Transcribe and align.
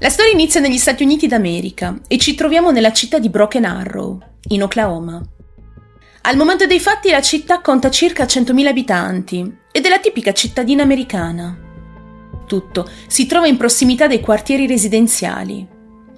La 0.00 0.08
storia 0.08 0.32
inizia 0.32 0.60
negli 0.60 0.76
Stati 0.76 1.04
Uniti 1.04 1.28
d'America 1.28 2.00
e 2.08 2.18
ci 2.18 2.34
troviamo 2.34 2.72
nella 2.72 2.92
città 2.92 3.20
di 3.20 3.30
Broken 3.30 3.64
Arrow, 3.64 4.18
in 4.48 4.64
Oklahoma. 4.64 5.22
Al 6.22 6.36
momento 6.36 6.66
dei 6.66 6.80
fatti 6.80 7.10
la 7.10 7.22
città 7.22 7.60
conta 7.60 7.90
circa 7.90 8.24
100.000 8.24 8.66
abitanti 8.66 9.56
ed 9.70 9.86
è 9.86 9.88
la 9.88 10.00
tipica 10.00 10.32
cittadina 10.32 10.82
americana. 10.82 11.56
Tutto 12.44 12.90
si 13.06 13.26
trova 13.26 13.46
in 13.46 13.56
prossimità 13.56 14.08
dei 14.08 14.20
quartieri 14.20 14.66
residenziali, 14.66 15.66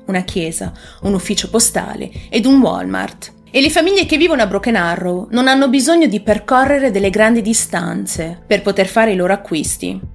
una 0.06 0.22
chiesa, 0.22 0.72
un 1.02 1.12
ufficio 1.12 1.50
postale 1.50 2.10
ed 2.30 2.46
un 2.46 2.60
Walmart. 2.60 3.34
E 3.50 3.60
le 3.60 3.70
famiglie 3.70 4.06
che 4.06 4.16
vivono 4.16 4.42
a 4.42 4.46
Broken 4.46 4.76
Arrow 4.76 5.28
non 5.30 5.48
hanno 5.48 5.68
bisogno 5.68 6.06
di 6.06 6.20
percorrere 6.20 6.90
delle 6.90 7.10
grandi 7.10 7.42
distanze 7.42 8.42
per 8.46 8.62
poter 8.62 8.86
fare 8.86 9.12
i 9.12 9.16
loro 9.16 9.34
acquisti. 9.34 10.14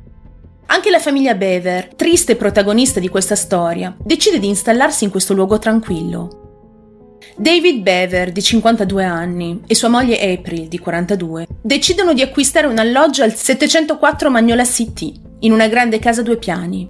Anche 0.73 0.89
la 0.89 0.99
famiglia 0.99 1.35
Bever, 1.35 1.93
triste 1.95 2.37
protagonista 2.37 3.01
di 3.01 3.09
questa 3.09 3.35
storia, 3.35 3.93
decide 4.01 4.39
di 4.39 4.47
installarsi 4.47 5.03
in 5.03 5.09
questo 5.09 5.33
luogo 5.33 5.59
tranquillo. 5.59 7.17
David 7.35 7.81
Bever, 7.81 8.31
di 8.31 8.41
52 8.41 9.03
anni, 9.03 9.59
e 9.67 9.75
sua 9.75 9.89
moglie 9.89 10.17
April, 10.31 10.69
di 10.69 10.79
42, 10.79 11.47
decidono 11.61 12.13
di 12.13 12.21
acquistare 12.21 12.67
un 12.67 12.77
alloggio 12.77 13.21
al 13.21 13.35
704 13.35 14.29
Magnola 14.29 14.63
City, 14.63 15.13
in 15.39 15.51
una 15.51 15.67
grande 15.67 15.99
casa 15.99 16.21
a 16.21 16.23
due 16.23 16.37
piani. 16.37 16.89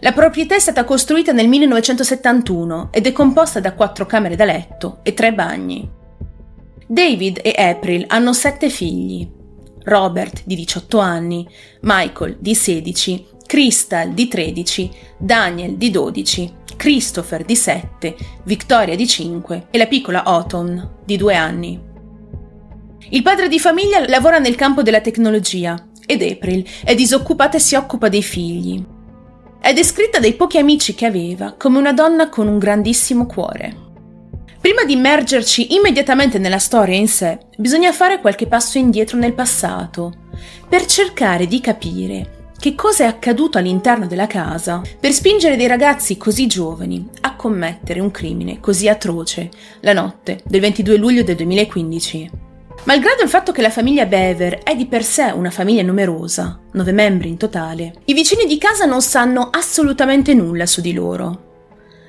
La 0.00 0.12
proprietà 0.12 0.54
è 0.54 0.58
stata 0.58 0.84
costruita 0.84 1.32
nel 1.32 1.48
1971 1.48 2.88
ed 2.90 3.06
è 3.06 3.12
composta 3.12 3.60
da 3.60 3.74
quattro 3.74 4.06
camere 4.06 4.34
da 4.34 4.46
letto 4.46 5.00
e 5.02 5.12
tre 5.12 5.34
bagni. 5.34 5.86
David 6.86 7.40
e 7.42 7.54
April 7.54 8.06
hanno 8.08 8.32
sette 8.32 8.70
figli. 8.70 9.42
Robert, 9.84 10.42
di 10.44 10.54
18 10.54 10.98
anni, 10.98 11.48
Michael, 11.82 12.36
di 12.38 12.54
16, 12.54 13.26
Crystal, 13.46 14.12
di 14.12 14.28
13, 14.28 14.90
Daniel, 15.18 15.76
di 15.76 15.90
12, 15.90 16.52
Christopher, 16.76 17.44
di 17.44 17.56
7, 17.56 18.16
Victoria, 18.44 18.96
di 18.96 19.06
5 19.06 19.66
e 19.70 19.78
la 19.78 19.86
piccola 19.86 20.24
Autumn, 20.24 20.96
di 21.04 21.16
2 21.16 21.34
anni. 21.34 21.80
Il 23.10 23.22
padre 23.22 23.48
di 23.48 23.58
famiglia 23.58 24.06
lavora 24.08 24.38
nel 24.38 24.54
campo 24.54 24.82
della 24.82 25.00
tecnologia 25.00 25.88
ed 26.06 26.22
April 26.22 26.66
è 26.82 26.94
disoccupata 26.94 27.58
e 27.58 27.60
si 27.60 27.74
occupa 27.74 28.08
dei 28.08 28.22
figli. 28.22 28.82
È 29.60 29.72
descritta 29.72 30.18
dai 30.18 30.34
pochi 30.34 30.58
amici 30.58 30.94
che 30.94 31.06
aveva 31.06 31.54
come 31.56 31.78
una 31.78 31.92
donna 31.92 32.28
con 32.28 32.48
un 32.48 32.58
grandissimo 32.58 33.26
cuore. 33.26 33.83
Prima 34.64 34.84
di 34.84 34.94
immergerci 34.94 35.74
immediatamente 35.74 36.38
nella 36.38 36.58
storia 36.58 36.96
in 36.96 37.06
sé, 37.06 37.38
bisogna 37.58 37.92
fare 37.92 38.18
qualche 38.22 38.46
passo 38.46 38.78
indietro 38.78 39.18
nel 39.18 39.34
passato, 39.34 40.30
per 40.66 40.86
cercare 40.86 41.46
di 41.46 41.60
capire 41.60 42.52
che 42.58 42.74
cosa 42.74 43.04
è 43.04 43.06
accaduto 43.06 43.58
all'interno 43.58 44.06
della 44.06 44.26
casa 44.26 44.80
per 44.98 45.12
spingere 45.12 45.56
dei 45.56 45.66
ragazzi 45.66 46.16
così 46.16 46.46
giovani 46.46 47.06
a 47.20 47.36
commettere 47.36 48.00
un 48.00 48.10
crimine 48.10 48.58
così 48.58 48.88
atroce 48.88 49.50
la 49.80 49.92
notte 49.92 50.40
del 50.46 50.62
22 50.62 50.96
luglio 50.96 51.22
del 51.22 51.36
2015. 51.36 52.30
Malgrado 52.84 53.22
il 53.22 53.28
fatto 53.28 53.52
che 53.52 53.60
la 53.60 53.68
famiglia 53.68 54.06
Bever 54.06 54.60
è 54.62 54.74
di 54.74 54.86
per 54.86 55.04
sé 55.04 55.24
una 55.24 55.50
famiglia 55.50 55.82
numerosa, 55.82 56.58
nove 56.72 56.92
membri 56.92 57.28
in 57.28 57.36
totale, 57.36 57.96
i 58.06 58.14
vicini 58.14 58.46
di 58.46 58.56
casa 58.56 58.86
non 58.86 59.02
sanno 59.02 59.50
assolutamente 59.50 60.32
nulla 60.32 60.64
su 60.64 60.80
di 60.80 60.94
loro. 60.94 61.52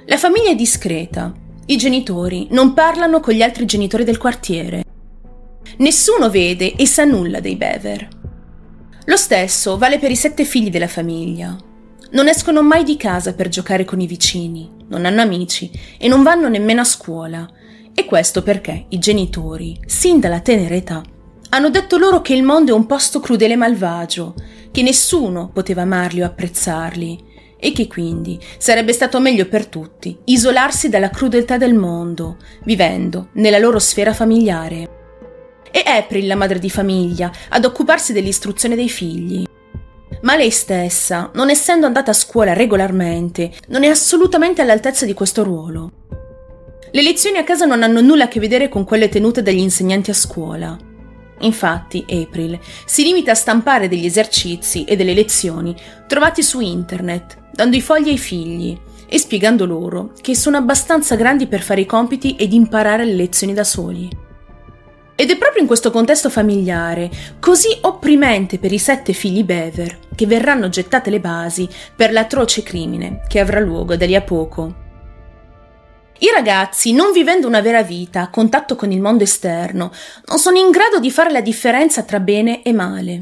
La 0.06 0.17
famiglia 0.17 0.52
è 0.52 0.56
discreta, 0.56 1.44
i 1.68 1.78
genitori 1.78 2.48
non 2.52 2.74
parlano 2.74 3.20
con 3.20 3.34
gli 3.34 3.42
altri 3.42 3.66
genitori 3.66 4.04
del 4.04 4.20
quartiere. 4.20 4.84
Nessuno 5.78 6.30
vede 6.30 6.76
e 6.76 6.86
sa 6.86 7.06
nulla 7.06 7.40
dei 7.40 7.56
Bever. 7.56 8.08
Lo 9.06 9.18
stesso 9.18 9.76
vale 9.76 9.98
per 9.98 10.12
i 10.12 10.16
sette 10.16 10.44
figli 10.44 10.70
della 10.70 10.88
famiglia. 10.88 11.58
Non 12.12 12.28
escono 12.28 12.62
mai 12.62 12.84
di 12.84 12.98
casa 12.98 13.34
per 13.34 13.50
giocare 13.50 13.84
con 13.84 14.00
i 14.00 14.06
vicini, 14.06 14.70
non 14.90 15.06
hanno 15.06 15.22
amici 15.22 15.72
e 15.98 16.08
non 16.08 16.22
vanno 16.22 16.50
nemmeno 16.50 16.82
a 16.82 16.86
scuola 16.86 17.50
e 17.96 18.06
questo 18.06 18.44
perché 18.44 18.86
i 18.90 19.00
genitori, 19.00 19.80
sin 19.88 20.20
dalla 20.20 20.42
tenera 20.42 20.75
età, 20.75 21.02
hanno 21.50 21.70
detto 21.72 21.98
loro 21.98 22.22
che 22.22 22.36
il 22.36 22.44
mondo 22.44 22.74
è 22.74 22.78
un 22.78 22.86
posto 22.86 23.20
crudele 23.20 23.54
e 23.54 23.58
malvagio, 23.58 24.36
che 24.72 24.84
nessuno 24.84 25.50
poteva 25.50 25.81
amarli 25.81 26.22
o 26.22 26.25
apprezzarli 26.25 27.34
e 27.58 27.72
che 27.72 27.88
quindi 27.88 28.40
sarebbe 28.58 28.94
stato 28.94 29.20
meglio 29.20 29.48
per 29.48 29.68
tutti 29.68 30.18
isolarsi 30.26 30.90
dalla 30.90 31.10
crudeltà 31.10 31.58
del 31.58 31.74
mondo, 31.74 32.38
vivendo 32.64 33.30
nella 33.34 33.60
loro 33.60 33.80
sfera 33.80 34.14
familiare. 34.14 35.04
E 35.72 35.84
April, 35.86 36.28
la 36.28 36.36
madre 36.36 36.60
di 36.60 36.70
famiglia, 36.70 37.32
ad 37.50 37.66
occuparsi 37.66 38.14
dell'istruzione 38.14 38.76
dei 38.76 38.90
figli. 38.90 39.44
Ma 40.22 40.36
lei 40.36 40.52
stessa, 40.52 41.32
non 41.34 41.50
essendo 41.50 41.86
andata 41.86 42.12
a 42.12 42.14
scuola 42.14 42.54
regolarmente, 42.54 43.52
non 43.68 43.84
è 43.84 43.88
assolutamente 43.88 44.62
all'altezza 44.62 45.06
di 45.06 45.14
questo 45.14 45.44
ruolo. 45.44 45.92
Le 46.92 47.02
lezioni 47.02 47.38
a 47.38 47.44
casa 47.44 47.66
non 47.66 47.84
hanno 47.84 48.00
nulla 48.00 48.24
a 48.24 48.28
che 48.30 48.40
vedere 48.40 48.70
con 48.70 48.86
quelle 48.86 49.10
tenute 49.10 49.42
dagli 49.42 49.60
insegnanti 49.60 50.12
a 50.12 50.14
scuola. 50.14 50.78
Infatti, 51.40 52.06
April 52.07 52.59
si 52.85 53.03
limita 53.03 53.31
a 53.31 53.35
stampare 53.35 53.88
degli 53.88 54.06
esercizi 54.06 54.85
e 54.85 54.96
delle 54.96 55.13
lezioni 55.13 55.75
trovati 56.07 56.41
su 56.41 56.59
internet, 56.59 57.38
dando 57.51 57.75
i 57.75 57.81
fogli 57.81 58.09
ai 58.09 58.18
figli 58.18 58.78
e 59.07 59.19
spiegando 59.19 59.66
loro 59.66 60.12
che 60.22 60.35
sono 60.35 60.57
abbastanza 60.57 61.16
grandi 61.16 61.47
per 61.47 61.62
fare 61.62 61.81
i 61.81 61.85
compiti 61.85 62.35
ed 62.35 62.53
imparare 62.53 63.06
le 63.06 63.13
lezioni 63.13 63.53
da 63.53 63.63
soli. 63.63 64.09
Ed 65.18 65.29
è 65.29 65.38
proprio 65.38 65.62
in 65.62 65.68
questo 65.68 65.91
contesto 65.91 66.29
familiare, 66.29 67.09
così 67.40 67.69
opprimente 67.81 68.59
per 68.59 68.74
i 68.74 68.78
sette 68.78 69.13
figli 69.13 69.44
Bever, 69.44 70.00
che 70.13 70.25
verranno 70.25 70.68
gettate 70.68 71.09
le 71.09 71.22
basi 71.22 71.69
per 71.95 72.12
l'atroce 72.12 72.63
crimine 72.63 73.22
che 73.28 73.40
avrà 73.40 73.59
luogo 73.59 73.95
da 73.95 74.06
lì 74.06 74.16
a 74.16 74.22
poco. 74.22 74.84
I 76.20 76.30
ragazzi, 76.34 76.94
non 76.94 77.12
vivendo 77.12 77.46
una 77.46 77.59
vera 77.59 77.84
vita, 77.84 78.22
a 78.22 78.30
contatto 78.30 78.76
con 78.76 78.92
il 78.92 79.02
mondo 79.02 79.24
esterno, 79.24 79.92
non 80.28 80.40
sono 80.40 80.58
in 80.58 80.70
grado 80.70 81.00
di 81.00 81.12
fare 81.12 81.30
la 81.30 81.42
differenza 81.42 82.03
tra 82.03 82.22
bene 82.22 82.64
e 82.64 82.72
male. 82.72 83.20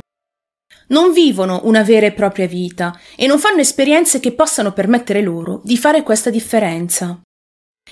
Non 0.88 1.12
vivono 1.12 1.62
una 1.64 1.82
vera 1.82 2.06
e 2.06 2.12
propria 2.12 2.46
vita 2.46 2.98
e 3.16 3.26
non 3.26 3.40
fanno 3.40 3.62
esperienze 3.62 4.20
che 4.20 4.34
possano 4.34 4.74
permettere 4.74 5.22
loro 5.22 5.62
di 5.64 5.76
fare 5.76 6.04
questa 6.04 6.30
differenza. 6.30 7.20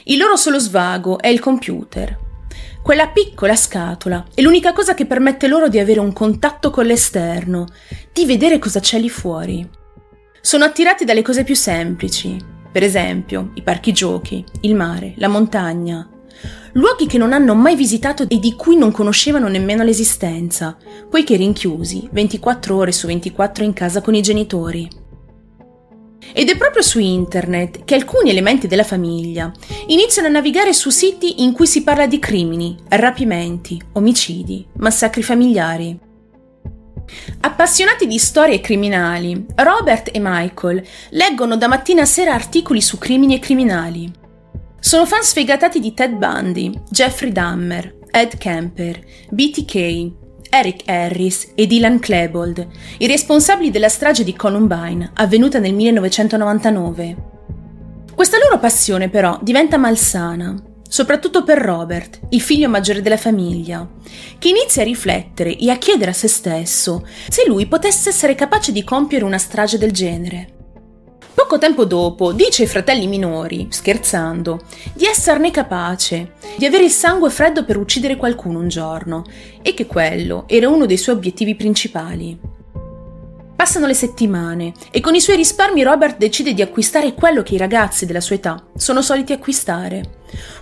Il 0.03 0.17
loro 0.17 0.35
solo 0.35 0.59
svago 0.59 1.19
è 1.19 1.27
il 1.27 1.39
computer. 1.39 2.29
Quella 2.83 3.09
piccola 3.09 3.55
scatola 3.55 4.25
è 4.35 4.41
l'unica 4.41 4.71
cosa 4.71 4.93
che 4.93 5.05
permette 5.05 5.47
loro 5.47 5.67
di 5.67 5.79
avere 5.79 5.99
un 5.99 6.13
contatto 6.13 6.69
con 6.69 6.85
l'esterno, 6.85 7.67
di 8.13 8.25
vedere 8.25 8.59
cosa 8.59 8.79
c'è 8.79 8.99
lì 8.99 9.09
fuori. 9.09 9.67
Sono 10.41 10.63
attirati 10.63 11.05
dalle 11.05 11.21
cose 11.21 11.43
più 11.43 11.55
semplici, 11.55 12.37
per 12.71 12.83
esempio, 12.83 13.51
i 13.55 13.61
parchi 13.61 13.91
giochi, 13.91 14.43
il 14.61 14.75
mare, 14.75 15.13
la 15.17 15.27
montagna. 15.27 16.07
Luoghi 16.73 17.05
che 17.05 17.17
non 17.17 17.33
hanno 17.33 17.53
mai 17.53 17.75
visitato 17.75 18.23
e 18.27 18.39
di 18.39 18.55
cui 18.55 18.77
non 18.77 18.91
conoscevano 18.91 19.49
nemmeno 19.49 19.83
l'esistenza, 19.83 20.77
poiché 21.09 21.35
rinchiusi 21.35 22.07
24 22.11 22.75
ore 22.75 22.93
su 22.93 23.07
24 23.07 23.63
in 23.65 23.73
casa 23.73 23.99
con 23.99 24.15
i 24.15 24.21
genitori. 24.21 24.89
Ed 26.33 26.47
è 26.47 26.55
proprio 26.55 26.81
su 26.81 26.99
internet 26.99 27.83
che 27.83 27.95
alcuni 27.95 28.29
elementi 28.29 28.67
della 28.67 28.85
famiglia 28.85 29.51
iniziano 29.87 30.29
a 30.29 30.31
navigare 30.31 30.71
su 30.71 30.89
siti 30.89 31.43
in 31.43 31.51
cui 31.51 31.67
si 31.67 31.83
parla 31.83 32.07
di 32.07 32.19
crimini, 32.19 32.77
rapimenti, 32.87 33.81
omicidi, 33.93 34.65
massacri 34.77 35.23
familiari. 35.23 35.99
Appassionati 37.41 38.07
di 38.07 38.17
storie 38.17 38.61
criminali, 38.61 39.45
Robert 39.55 40.09
e 40.13 40.19
Michael 40.19 40.85
leggono 41.09 41.57
da 41.57 41.67
mattina 41.67 42.01
a 42.01 42.05
sera 42.05 42.33
articoli 42.33 42.81
su 42.81 42.97
crimini 42.97 43.35
e 43.35 43.39
criminali. 43.39 44.11
Sono 44.79 45.05
fan 45.05 45.23
sfegatati 45.23 45.79
di 45.79 45.93
Ted 45.93 46.13
Bundy, 46.13 46.71
Jeffrey 46.89 47.31
Dahmer, 47.31 47.99
Ed 48.11 48.37
Kemper, 48.37 48.99
BTK, 49.29 50.11
Eric 50.49 50.87
Harris 50.87 51.51
e 51.55 51.65
Dylan 51.65 51.99
Klebold, 51.99 52.67
i 52.97 53.07
responsabili 53.07 53.71
della 53.71 53.89
strage 53.89 54.23
di 54.23 54.35
Columbine 54.35 55.11
avvenuta 55.13 55.59
nel 55.59 55.73
1999. 55.73 57.29
Questa 58.13 58.37
loro 58.37 58.59
passione 58.59 59.09
però 59.09 59.39
diventa 59.41 59.77
malsana 59.77 60.69
soprattutto 60.91 61.45
per 61.45 61.57
Robert, 61.57 62.19
il 62.31 62.41
figlio 62.41 62.67
maggiore 62.67 63.01
della 63.01 63.15
famiglia, 63.15 63.87
che 64.37 64.49
inizia 64.49 64.81
a 64.81 64.85
riflettere 64.85 65.55
e 65.55 65.69
a 65.69 65.77
chiedere 65.77 66.11
a 66.11 66.13
se 66.13 66.27
stesso 66.27 67.07
se 67.29 67.47
lui 67.47 67.65
potesse 67.65 68.09
essere 68.09 68.35
capace 68.35 68.73
di 68.73 68.83
compiere 68.83 69.23
una 69.23 69.37
strage 69.37 69.77
del 69.77 69.93
genere. 69.93 70.59
Poco 71.33 71.57
tempo 71.57 71.85
dopo 71.85 72.33
dice 72.33 72.63
ai 72.63 72.67
fratelli 72.67 73.07
minori, 73.07 73.67
scherzando, 73.69 74.59
di 74.93 75.05
esserne 75.05 75.49
capace, 75.49 76.33
di 76.57 76.65
avere 76.65 76.83
il 76.83 76.91
sangue 76.91 77.29
freddo 77.29 77.63
per 77.63 77.77
uccidere 77.77 78.17
qualcuno 78.17 78.59
un 78.59 78.67
giorno 78.67 79.23
e 79.61 79.73
che 79.73 79.85
quello 79.85 80.43
era 80.49 80.67
uno 80.67 80.85
dei 80.85 80.97
suoi 80.97 81.15
obiettivi 81.15 81.55
principali. 81.55 82.37
Passano 83.61 83.85
le 83.85 83.93
settimane 83.93 84.73
e 84.89 85.01
con 85.01 85.13
i 85.13 85.21
suoi 85.21 85.35
risparmi 85.35 85.83
Robert 85.83 86.17
decide 86.17 86.55
di 86.55 86.63
acquistare 86.63 87.13
quello 87.13 87.43
che 87.43 87.53
i 87.53 87.59
ragazzi 87.59 88.07
della 88.07 88.19
sua 88.19 88.37
età 88.37 88.65
sono 88.75 89.03
soliti 89.03 89.33
acquistare, 89.33 90.01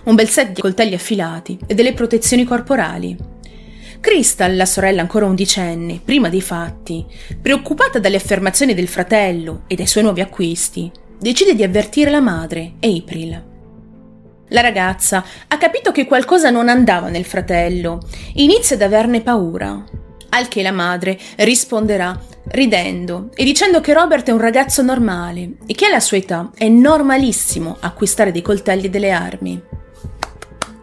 un 0.04 0.14
bel 0.14 0.28
set 0.28 0.52
di 0.52 0.60
coltelli 0.60 0.92
affilati 0.92 1.58
e 1.66 1.72
delle 1.72 1.94
protezioni 1.94 2.44
corporali. 2.44 3.16
Crystal, 4.00 4.54
la 4.54 4.66
sorella 4.66 5.00
ancora 5.00 5.24
undicenne, 5.24 6.02
prima 6.04 6.28
dei 6.28 6.42
fatti, 6.42 7.06
preoccupata 7.40 7.98
dalle 7.98 8.16
affermazioni 8.16 8.74
del 8.74 8.86
fratello 8.86 9.62
e 9.66 9.76
dai 9.76 9.86
suoi 9.86 10.04
nuovi 10.04 10.20
acquisti, 10.20 10.92
decide 11.18 11.54
di 11.54 11.62
avvertire 11.62 12.10
la 12.10 12.20
madre, 12.20 12.74
April. 12.80 13.44
La 14.48 14.60
ragazza 14.60 15.24
ha 15.48 15.56
capito 15.56 15.90
che 15.90 16.04
qualcosa 16.04 16.50
non 16.50 16.68
andava 16.68 17.08
nel 17.08 17.24
fratello, 17.24 18.02
inizia 18.34 18.76
ad 18.76 18.82
averne 18.82 19.22
paura. 19.22 19.86
Al 20.30 20.48
che 20.48 20.62
la 20.62 20.72
madre 20.72 21.18
risponderà 21.36 22.18
ridendo 22.52 23.30
e 23.34 23.44
dicendo 23.44 23.80
che 23.80 23.92
Robert 23.92 24.28
è 24.28 24.32
un 24.32 24.40
ragazzo 24.40 24.82
normale 24.82 25.52
e 25.66 25.74
che 25.74 25.86
alla 25.86 26.00
sua 26.00 26.16
età 26.16 26.50
è 26.54 26.68
normalissimo 26.68 27.76
acquistare 27.80 28.32
dei 28.32 28.42
coltelli 28.42 28.86
e 28.86 28.90
delle 28.90 29.10
armi. 29.10 29.60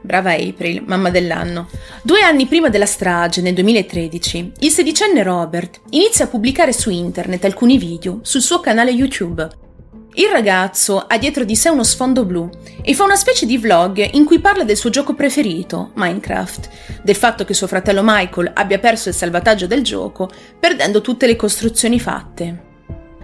Brava 0.01 0.31
April, 0.31 0.83
mamma 0.85 1.09
dell'anno. 1.09 1.67
Due 2.01 2.21
anni 2.21 2.45
prima 2.45 2.69
della 2.69 2.85
strage, 2.85 3.41
nel 3.41 3.53
2013, 3.53 4.51
il 4.59 4.71
sedicenne 4.71 5.21
Robert 5.21 5.81
inizia 5.89 6.25
a 6.25 6.27
pubblicare 6.29 6.71
su 6.71 6.89
internet 6.89 7.43
alcuni 7.43 7.77
video 7.77 8.19
sul 8.21 8.41
suo 8.41 8.61
canale 8.61 8.91
YouTube 8.91 9.65
il 10.17 10.29
ragazzo 10.31 11.05
ha 11.07 11.17
dietro 11.19 11.43
di 11.43 11.55
sé 11.55 11.69
uno 11.69 11.83
sfondo 11.83 12.25
blu 12.25 12.49
e 12.81 12.95
fa 12.95 13.03
una 13.03 13.15
specie 13.15 13.45
di 13.45 13.59
vlog 13.59 14.13
in 14.13 14.25
cui 14.25 14.39
parla 14.39 14.63
del 14.63 14.75
suo 14.75 14.89
gioco 14.89 15.13
preferito, 15.13 15.91
Minecraft, 15.93 16.69
del 17.03 17.15
fatto 17.15 17.45
che 17.45 17.53
suo 17.53 17.67
fratello 17.67 18.01
Michael 18.03 18.49
abbia 18.55 18.79
perso 18.79 19.09
il 19.09 19.15
salvataggio 19.15 19.67
del 19.67 19.83
gioco 19.83 20.27
perdendo 20.59 21.01
tutte 21.01 21.27
le 21.27 21.35
costruzioni 21.35 21.99
fatte. 21.99 22.65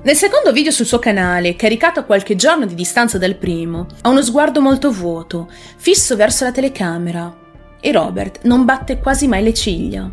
Nel 0.04 0.16
secondo 0.16 0.52
video 0.52 0.72
sul 0.72 0.86
suo 0.86 1.00
canale, 1.00 1.56
caricato 1.56 2.00
a 2.00 2.04
qualche 2.04 2.36
giorno 2.36 2.68
di 2.68 2.76
distanza 2.76 3.18
dal 3.18 3.38
primo, 3.38 3.88
ha 4.02 4.10
uno 4.10 4.22
sguardo 4.22 4.62
molto 4.62 4.92
vuoto, 4.92 5.50
fisso 5.78 6.16
verso 6.16 6.44
la 6.44 6.52
telecamera, 6.52 7.36
e 7.80 7.92
Robert 7.92 8.42
non 8.44 8.66
batte 8.66 9.00
quasi 9.00 9.28
mai 9.28 9.44
le 9.44 9.54
ciglia. 9.54 10.12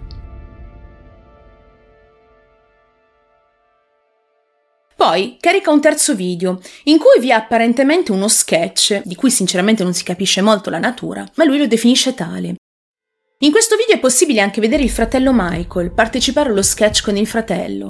Poi 5.01 5.39
carica 5.41 5.71
un 5.71 5.81
terzo 5.81 6.15
video, 6.15 6.61
in 6.85 6.99
cui 6.99 7.19
vi 7.21 7.31
è 7.31 7.33
apparentemente 7.33 8.13
uno 8.13 8.29
sketch, 8.29 9.01
di 9.07 9.15
cui 9.15 9.31
sinceramente 9.31 9.83
non 9.83 9.95
si 9.95 10.05
capisce 10.05 10.43
molto 10.43 10.69
la 10.69 10.79
natura, 10.79 11.27
ma 11.37 11.45
lui 11.47 11.57
lo 11.57 11.67
definisce 11.67 12.13
tale. 12.13 12.57
In 13.39 13.51
questo 13.51 13.77
video 13.77 13.95
è 13.95 13.99
possibile 13.99 14.43
anche 14.43 14.61
vedere 14.61 14.83
il 14.83 14.91
fratello 14.91 15.31
Michael 15.33 15.95
partecipare 15.95 16.51
allo 16.51 16.61
sketch 16.61 17.03
con 17.03 17.17
il 17.17 17.27
fratello. 17.27 17.89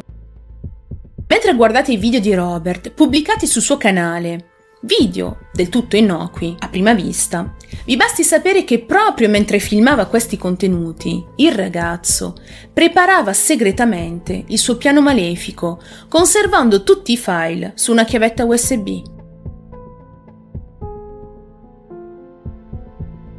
Mentre 1.26 1.54
guardate 1.54 1.90
i 1.90 1.96
video 1.96 2.20
di 2.20 2.32
Robert 2.32 2.90
pubblicati 2.90 3.48
sul 3.48 3.62
suo 3.62 3.76
canale, 3.76 4.49
video 4.82 5.48
del 5.52 5.68
tutto 5.68 5.96
innocui 5.96 6.56
a 6.58 6.68
prima 6.68 6.94
vista, 6.94 7.54
vi 7.84 7.96
basti 7.96 8.22
sapere 8.24 8.64
che 8.64 8.80
proprio 8.80 9.28
mentre 9.28 9.58
filmava 9.58 10.06
questi 10.06 10.38
contenuti, 10.38 11.22
il 11.36 11.52
ragazzo 11.52 12.36
preparava 12.72 13.32
segretamente 13.32 14.44
il 14.46 14.58
suo 14.58 14.76
piano 14.76 15.02
malefico, 15.02 15.80
conservando 16.08 16.82
tutti 16.82 17.12
i 17.12 17.18
file 17.18 17.72
su 17.74 17.92
una 17.92 18.04
chiavetta 18.04 18.44
USB. 18.44 18.88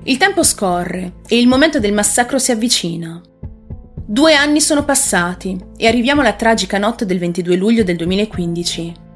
Il 0.03 0.17
tempo 0.17 0.43
scorre 0.43 1.13
e 1.27 1.39
il 1.39 1.47
momento 1.47 1.79
del 1.79 1.93
massacro 1.93 2.39
si 2.39 2.51
avvicina. 2.51 3.21
Due 3.93 4.33
anni 4.33 4.59
sono 4.59 4.83
passati 4.83 5.57
e 5.77 5.87
arriviamo 5.87 6.21
alla 6.21 6.33
tragica 6.33 6.77
notte 6.77 7.05
del 7.05 7.19
22 7.19 7.55
luglio 7.55 7.83
del 7.83 7.95
2015. 7.95 9.09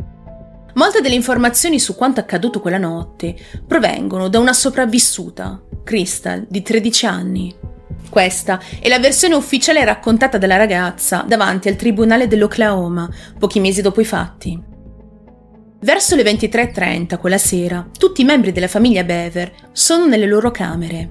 Molte 0.76 1.00
delle 1.02 1.16
informazioni 1.16 1.80
su 1.80 1.96
quanto 1.96 2.20
accaduto 2.20 2.60
quella 2.60 2.78
notte 2.78 3.36
provengono 3.66 4.28
da 4.28 4.40
una 4.40 4.52
sopravvissuta, 4.52 5.62
Crystal, 5.84 6.46
di 6.50 6.62
13 6.62 7.06
anni. 7.06 7.56
Questa 8.10 8.60
è 8.82 8.90
la 8.90 9.00
versione 9.00 9.36
ufficiale 9.36 9.86
raccontata 9.86 10.38
dalla 10.38 10.58
ragazza 10.58 11.24
davanti 11.26 11.70
al 11.70 11.78
tribunale 11.78 12.28
dell'Oklahoma, 12.28 13.10
pochi 13.40 13.62
mesi 13.62 13.82
dopo 13.82 14.02
i 14.02 14.06
fatti. 14.06 14.62
Verso 15.80 16.16
le 16.16 16.24
23.30 16.24 17.20
quella 17.20 17.38
sera, 17.38 17.88
tutti 17.98 18.22
i 18.22 18.26
membri 18.26 18.52
della 18.52 18.68
famiglia 18.68 19.04
Bever 19.04 19.54
sono 19.72 20.06
nelle 20.06 20.28
loro 20.28 20.52
camere. 20.52 21.10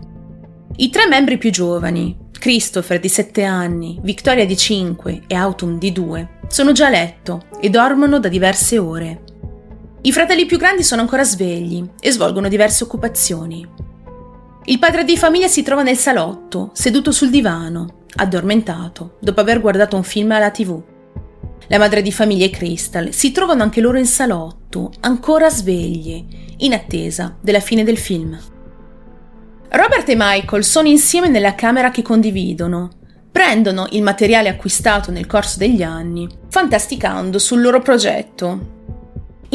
I 0.77 0.91
tre 0.91 1.07
membri 1.07 1.39
più 1.39 1.51
giovani, 1.51 2.15
Christopher 2.39 3.01
di 3.01 3.09
7 3.09 3.45
anni, 3.45 3.99
Victoria 4.03 4.45
di 4.45 4.57
5 4.57 5.23
e 5.27 5.35
Autumn 5.35 5.79
di 5.79 5.91
2, 5.91 6.29
sono 6.49 6.73
già 6.73 6.89
a 6.89 6.91
letto 6.91 7.47
e 7.61 7.71
dormono 7.71 8.19
da 8.19 8.29
diverse 8.29 8.77
ore. 8.77 9.24
I 10.07 10.13
fratelli 10.13 10.45
più 10.45 10.59
grandi 10.59 10.83
sono 10.83 11.01
ancora 11.01 11.25
svegli 11.25 11.83
e 11.99 12.13
svolgono 12.13 12.49
diverse 12.49 12.85
occupazioni. 12.85 13.67
Il 14.65 14.79
padre 14.79 15.03
di 15.03 15.17
famiglia 15.17 15.49
si 15.49 15.63
trova 15.63 15.83
nel 15.83 15.97
salotto, 15.97 16.73
seduto 16.75 17.11
sul 17.11 17.31
divano, 17.31 18.03
addormentato, 18.17 19.17
dopo 19.19 19.41
aver 19.41 19.63
guardato 19.63 19.97
un 19.97 20.03
film 20.03 20.33
alla 20.33 20.51
tv. 20.51 20.79
La 21.69 21.79
madre 21.79 22.03
di 22.03 22.13
famiglia 22.13 22.45
e 22.45 22.51
Crystal 22.51 23.15
si 23.15 23.33
trovano 23.33 23.63
anche 23.63 23.81
loro 23.81 23.97
in 23.97 24.05
salotto, 24.05 24.93
ancora 25.01 25.49
sveglie, 25.49 26.23
in 26.59 26.75
attesa 26.75 27.39
della 27.41 27.61
fine 27.61 27.83
del 27.83 27.97
film. 27.97 28.39
Robert 29.71 30.07
e 30.11 30.17
Michael 30.19 30.65
sono 30.65 30.87
insieme 30.87 31.31
nella 31.31 31.55
camera 31.55 31.91
che 31.91 32.03
condividono. 32.03 32.91
Prendono 33.33 33.87
il 33.93 34.03
materiale 34.03 34.51
acquistato 34.51 35.11
nel 35.11 35.27
corso 35.27 35.59
degli 35.59 35.83
anni, 35.83 36.29
fantasticando 36.51 37.39
sul 37.39 37.63
loro 37.63 37.81
progetto, 37.81 38.83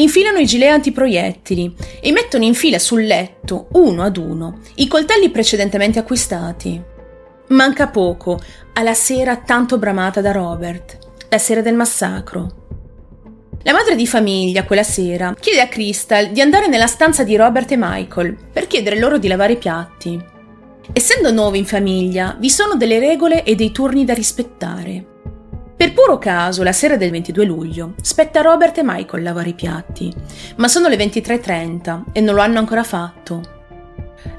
Infilano 0.00 0.38
i 0.38 0.46
gilet 0.46 0.70
antiproiettili 0.70 1.74
e 2.00 2.10
mettono 2.10 2.44
in 2.44 2.54
fila 2.54 2.78
sul 2.78 3.04
letto, 3.04 3.68
uno 3.72 4.02
ad 4.02 4.16
uno, 4.16 4.60
i 4.76 4.88
coltelli 4.88 5.30
precedentemente 5.30 5.98
acquistati. 5.98 6.80
Manca 7.48 7.88
poco 7.88 8.40
alla 8.72 8.94
sera 8.94 9.36
tanto 9.36 9.76
bramata 9.76 10.22
da 10.22 10.32
Robert, 10.32 10.98
la 11.28 11.36
sera 11.36 11.60
del 11.60 11.74
massacro. 11.74 12.58
La 13.62 13.72
madre 13.72 13.94
di 13.94 14.06
famiglia, 14.06 14.64
quella 14.64 14.82
sera, 14.82 15.34
chiede 15.38 15.60
a 15.60 15.68
Crystal 15.68 16.30
di 16.30 16.40
andare 16.40 16.66
nella 16.66 16.86
stanza 16.86 17.22
di 17.22 17.36
Robert 17.36 17.70
e 17.70 17.76
Michael 17.76 18.38
per 18.50 18.66
chiedere 18.66 18.98
loro 18.98 19.18
di 19.18 19.28
lavare 19.28 19.52
i 19.52 19.58
piatti. 19.58 20.18
Essendo 20.94 21.30
nuovi 21.30 21.58
in 21.58 21.66
famiglia, 21.66 22.36
vi 22.38 22.48
sono 22.48 22.74
delle 22.74 22.98
regole 22.98 23.42
e 23.42 23.54
dei 23.54 23.70
turni 23.70 24.06
da 24.06 24.14
rispettare. 24.14 25.09
Per 25.80 25.94
puro 25.94 26.18
caso, 26.18 26.62
la 26.62 26.74
sera 26.74 26.98
del 26.98 27.10
22 27.10 27.42
luglio, 27.46 27.94
spetta 28.02 28.40
a 28.40 28.42
Robert 28.42 28.76
e 28.76 28.82
Michael 28.84 29.22
lavare 29.22 29.48
i 29.48 29.54
piatti, 29.54 30.12
ma 30.56 30.68
sono 30.68 30.88
le 30.88 30.96
23.30 30.96 32.02
e 32.12 32.20
non 32.20 32.34
lo 32.34 32.42
hanno 32.42 32.58
ancora 32.58 32.84
fatto. 32.84 33.40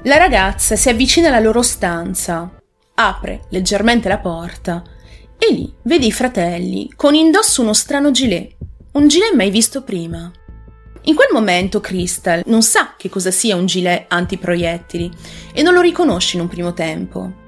La 0.04 0.18
ragazza 0.18 0.76
si 0.76 0.88
avvicina 0.88 1.26
alla 1.26 1.40
loro 1.40 1.62
stanza, 1.62 2.48
apre 2.94 3.40
leggermente 3.48 4.06
la 4.06 4.18
porta 4.18 4.84
e 5.36 5.52
lì 5.52 5.74
vede 5.82 6.06
i 6.06 6.12
fratelli 6.12 6.92
con 6.94 7.16
indosso 7.16 7.60
uno 7.60 7.72
strano 7.72 8.12
gilet, 8.12 8.54
un 8.92 9.08
gilet 9.08 9.34
mai 9.34 9.50
visto 9.50 9.82
prima. 9.82 10.30
In 11.06 11.16
quel 11.16 11.30
momento 11.32 11.80
Crystal 11.80 12.44
non 12.46 12.62
sa 12.62 12.94
che 12.96 13.08
cosa 13.08 13.32
sia 13.32 13.56
un 13.56 13.66
gilet 13.66 14.04
antiproiettili 14.06 15.10
e 15.52 15.62
non 15.62 15.74
lo 15.74 15.80
riconosce 15.80 16.36
in 16.36 16.42
un 16.42 16.48
primo 16.48 16.72
tempo. 16.72 17.41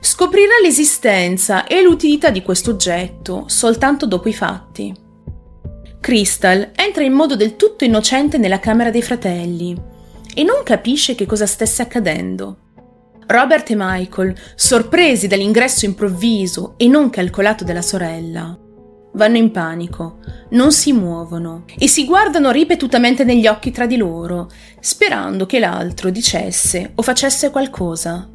Scoprirà 0.00 0.54
l'esistenza 0.62 1.66
e 1.66 1.82
l'utilità 1.82 2.30
di 2.30 2.42
questo 2.42 2.70
oggetto 2.70 3.44
soltanto 3.48 4.06
dopo 4.06 4.28
i 4.28 4.34
fatti. 4.34 4.94
Crystal 6.00 6.70
entra 6.74 7.02
in 7.02 7.12
modo 7.12 7.34
del 7.36 7.56
tutto 7.56 7.84
innocente 7.84 8.38
nella 8.38 8.60
camera 8.60 8.90
dei 8.90 9.02
fratelli 9.02 9.76
e 10.34 10.42
non 10.44 10.62
capisce 10.62 11.14
che 11.14 11.26
cosa 11.26 11.46
stesse 11.46 11.82
accadendo. 11.82 12.58
Robert 13.26 13.70
e 13.70 13.74
Michael, 13.76 14.34
sorpresi 14.54 15.26
dall'ingresso 15.26 15.84
improvviso 15.84 16.74
e 16.76 16.86
non 16.86 17.10
calcolato 17.10 17.64
della 17.64 17.82
sorella, 17.82 18.56
vanno 19.12 19.36
in 19.36 19.50
panico, 19.50 20.20
non 20.50 20.72
si 20.72 20.92
muovono 20.92 21.64
e 21.76 21.88
si 21.88 22.04
guardano 22.04 22.50
ripetutamente 22.50 23.24
negli 23.24 23.46
occhi 23.46 23.70
tra 23.70 23.84
di 23.84 23.96
loro, 23.96 24.48
sperando 24.80 25.44
che 25.44 25.58
l'altro 25.58 26.08
dicesse 26.08 26.92
o 26.94 27.02
facesse 27.02 27.50
qualcosa. 27.50 28.30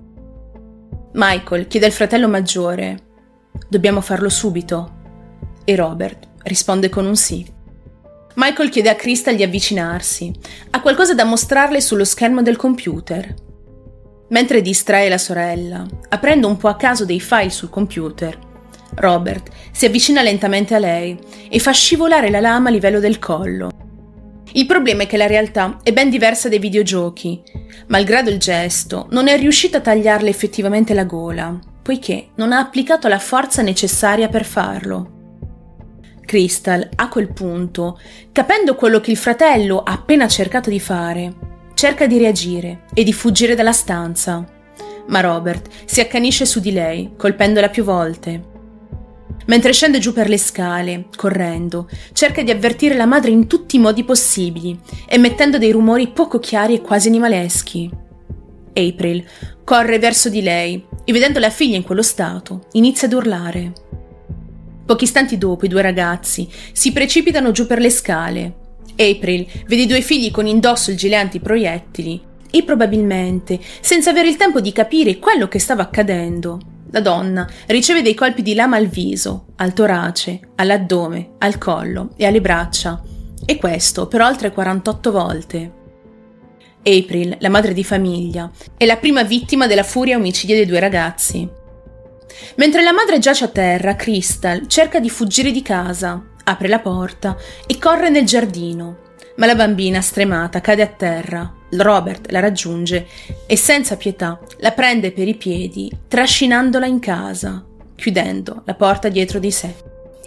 Michael 1.15 1.67
chiede 1.67 1.85
al 1.85 1.91
fratello 1.91 2.27
maggiore: 2.27 2.97
Dobbiamo 3.69 4.01
farlo 4.01 4.29
subito? 4.29 5.01
E 5.63 5.75
Robert 5.75 6.27
risponde 6.43 6.89
con 6.89 7.05
un 7.05 7.15
sì. 7.15 7.45
Michael 8.33 8.69
chiede 8.69 8.89
a 8.89 8.95
Crystal 8.95 9.35
di 9.35 9.43
avvicinarsi, 9.43 10.33
ha 10.71 10.81
qualcosa 10.81 11.13
da 11.13 11.23
mostrarle 11.23 11.81
sullo 11.81 12.03
schermo 12.03 12.41
del 12.41 12.55
computer. 12.55 13.31
Mentre 14.29 14.63
distrae 14.63 15.07
la 15.07 15.19
sorella, 15.19 15.85
aprendo 16.09 16.47
un 16.47 16.57
po' 16.57 16.67
a 16.67 16.77
caso 16.77 17.05
dei 17.05 17.19
file 17.19 17.51
sul 17.51 17.69
computer, 17.69 18.35
Robert 18.95 19.51
si 19.71 19.85
avvicina 19.85 20.23
lentamente 20.23 20.73
a 20.73 20.79
lei 20.79 21.15
e 21.47 21.59
fa 21.59 21.71
scivolare 21.71 22.31
la 22.31 22.39
lama 22.39 22.69
a 22.69 22.71
livello 22.71 22.99
del 22.99 23.19
collo. 23.19 23.69
Il 24.55 24.67
problema 24.67 25.03
è 25.03 25.07
che 25.07 25.17
la 25.17 25.25
realtà 25.25 25.79
è 25.81 25.91
ben 25.91 26.11
diversa 26.11 26.47
dai 26.47 26.59
videogiochi. 26.59 27.41
Malgrado 27.87 28.29
il 28.29 28.37
gesto, 28.37 29.07
non 29.09 29.27
è 29.27 29.35
riuscito 29.37 29.77
a 29.77 29.81
tagliarle 29.81 30.29
effettivamente 30.29 30.93
la 30.93 31.05
gola, 31.05 31.57
poiché 31.81 32.29
non 32.35 32.51
ha 32.51 32.59
applicato 32.59 33.07
la 33.07 33.17
forza 33.17 33.63
necessaria 33.63 34.27
per 34.27 34.45
farlo. 34.45 35.09
Crystal, 36.23 36.87
a 36.95 37.09
quel 37.09 37.33
punto, 37.33 37.99
capendo 38.31 38.75
quello 38.75 38.99
che 38.99 39.09
il 39.09 39.17
fratello 39.17 39.81
ha 39.81 39.91
appena 39.91 40.27
cercato 40.27 40.69
di 40.69 40.79
fare, 40.79 41.33
cerca 41.73 42.05
di 42.05 42.19
reagire 42.19 42.83
e 42.93 43.03
di 43.03 43.11
fuggire 43.11 43.55
dalla 43.55 43.73
stanza. 43.73 44.45
Ma 45.07 45.19
Robert 45.19 45.67
si 45.85 45.99
accanisce 45.99 46.45
su 46.45 46.59
di 46.59 46.71
lei, 46.71 47.13
colpendola 47.17 47.69
più 47.69 47.83
volte. 47.83 48.51
Mentre 49.45 49.73
scende 49.73 49.99
giù 49.99 50.13
per 50.13 50.29
le 50.29 50.37
scale, 50.37 51.05
correndo, 51.15 51.89
cerca 52.13 52.41
di 52.43 52.51
avvertire 52.51 52.95
la 52.95 53.05
madre 53.05 53.31
in 53.31 53.47
tutti 53.47 53.75
i 53.75 53.79
modi 53.79 54.03
possibili, 54.03 54.77
emettendo 55.07 55.57
dei 55.57 55.71
rumori 55.71 56.07
poco 56.09 56.39
chiari 56.39 56.75
e 56.75 56.81
quasi 56.81 57.09
animaleschi. 57.09 57.89
April 58.73 59.23
corre 59.63 59.99
verso 59.99 60.29
di 60.29 60.41
lei 60.41 60.83
e 61.03 61.11
vedendo 61.11 61.39
la 61.39 61.49
figlia 61.49 61.75
in 61.75 61.83
quello 61.83 62.01
stato, 62.01 62.67
inizia 62.73 63.07
ad 63.07 63.13
urlare. 63.13 63.73
Pochi 64.85 65.03
istanti 65.03 65.37
dopo 65.37 65.65
i 65.65 65.69
due 65.69 65.81
ragazzi 65.81 66.49
si 66.71 66.91
precipitano 66.91 67.51
giù 67.51 67.67
per 67.67 67.79
le 67.79 67.89
scale. 67.89 68.55
April 68.95 69.45
vede 69.65 69.83
i 69.83 69.87
due 69.87 70.01
figli 70.01 70.31
con 70.31 70.45
indosso 70.45 70.91
il 70.91 70.97
gilet 70.97 71.21
antiproiettili 71.21 72.21
e 72.51 72.63
probabilmente, 72.63 73.59
senza 73.79 74.11
avere 74.11 74.29
il 74.29 74.35
tempo 74.35 74.61
di 74.61 74.71
capire 74.71 75.17
quello 75.17 75.47
che 75.47 75.59
stava 75.59 75.83
accadendo, 75.83 76.59
la 76.93 77.01
donna 77.01 77.49
riceve 77.67 78.03
dei 78.03 78.13
colpi 78.13 78.43
di 78.43 78.53
lama 78.53 78.77
al 78.77 78.85
viso, 78.85 79.47
al 79.55 79.73
torace, 79.73 80.39
all'addome, 80.55 81.31
al 81.39 81.57
collo 81.57 82.11
e 82.15 82.25
alle 82.25 82.39
braccia, 82.39 83.01
e 83.45 83.57
questo 83.57 84.07
per 84.07 84.21
oltre 84.21 84.51
48 84.51 85.11
volte. 85.11 85.71
April, 86.83 87.35
la 87.39 87.49
madre 87.49 87.73
di 87.73 87.83
famiglia, 87.83 88.51
è 88.77 88.85
la 88.85 88.97
prima 88.97 89.23
vittima 89.23 89.65
della 89.65 89.81
furia 89.81 90.17
omicidia 90.17 90.55
dei 90.55 90.67
due 90.67 90.79
ragazzi. 90.79 91.49
Mentre 92.57 92.83
la 92.83 92.93
madre 92.93 93.17
giace 93.17 93.45
a 93.45 93.49
terra, 93.49 93.95
Crystal 93.95 94.67
cerca 94.67 94.99
di 94.99 95.09
fuggire 95.09 95.51
di 95.51 95.63
casa, 95.63 96.23
apre 96.43 96.67
la 96.67 96.79
porta 96.79 97.35
e 97.65 97.79
corre 97.79 98.09
nel 98.09 98.25
giardino, 98.25 98.97
ma 99.37 99.47
la 99.47 99.55
bambina, 99.55 99.99
stremata, 99.99 100.61
cade 100.61 100.83
a 100.83 100.87
terra, 100.87 101.51
Robert 101.81 102.31
la 102.31 102.39
raggiunge 102.39 103.07
e 103.45 103.55
senza 103.55 103.97
pietà 103.97 104.39
la 104.57 104.71
prende 104.71 105.11
per 105.11 105.27
i 105.27 105.35
piedi, 105.35 105.91
trascinandola 106.07 106.85
in 106.85 106.99
casa, 106.99 107.63
chiudendo 107.95 108.61
la 108.65 108.73
porta 108.73 109.09
dietro 109.09 109.39
di 109.39 109.51
sé. 109.51 109.73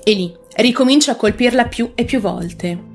E 0.03 0.13
lì 0.13 0.35
ricomincia 0.57 1.13
a 1.13 1.17
colpirla 1.17 1.67
più 1.67 1.93
e 1.95 2.05
più 2.05 2.21
volte. 2.21 2.95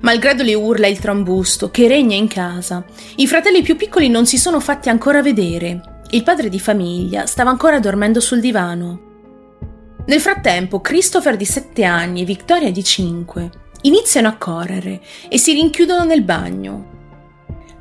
Malgrado 0.00 0.42
le 0.42 0.54
urla 0.54 0.86
e 0.86 0.90
il 0.90 0.98
trambusto 0.98 1.70
che 1.70 1.86
regna 1.86 2.16
in 2.16 2.26
casa, 2.26 2.84
i 3.16 3.26
fratelli 3.26 3.62
più 3.62 3.76
piccoli 3.76 4.08
non 4.08 4.24
si 4.26 4.38
sono 4.38 4.58
fatti 4.58 4.88
ancora 4.88 5.22
vedere. 5.22 5.80
Il 6.10 6.22
padre 6.22 6.48
di 6.48 6.58
famiglia 6.58 7.26
stava 7.26 7.50
ancora 7.50 7.78
dormendo 7.78 8.18
sul 8.20 8.40
divano. 8.40 9.08
Nel 10.06 10.20
frattempo, 10.20 10.80
Christopher 10.80 11.36
di 11.36 11.44
7 11.44 11.84
anni 11.84 12.22
e 12.22 12.24
Victoria 12.24 12.72
di 12.72 12.82
5 12.82 13.50
iniziano 13.82 14.28
a 14.28 14.36
correre 14.36 15.00
e 15.28 15.38
si 15.38 15.52
rinchiudono 15.52 16.04
nel 16.04 16.22
bagno, 16.22 16.99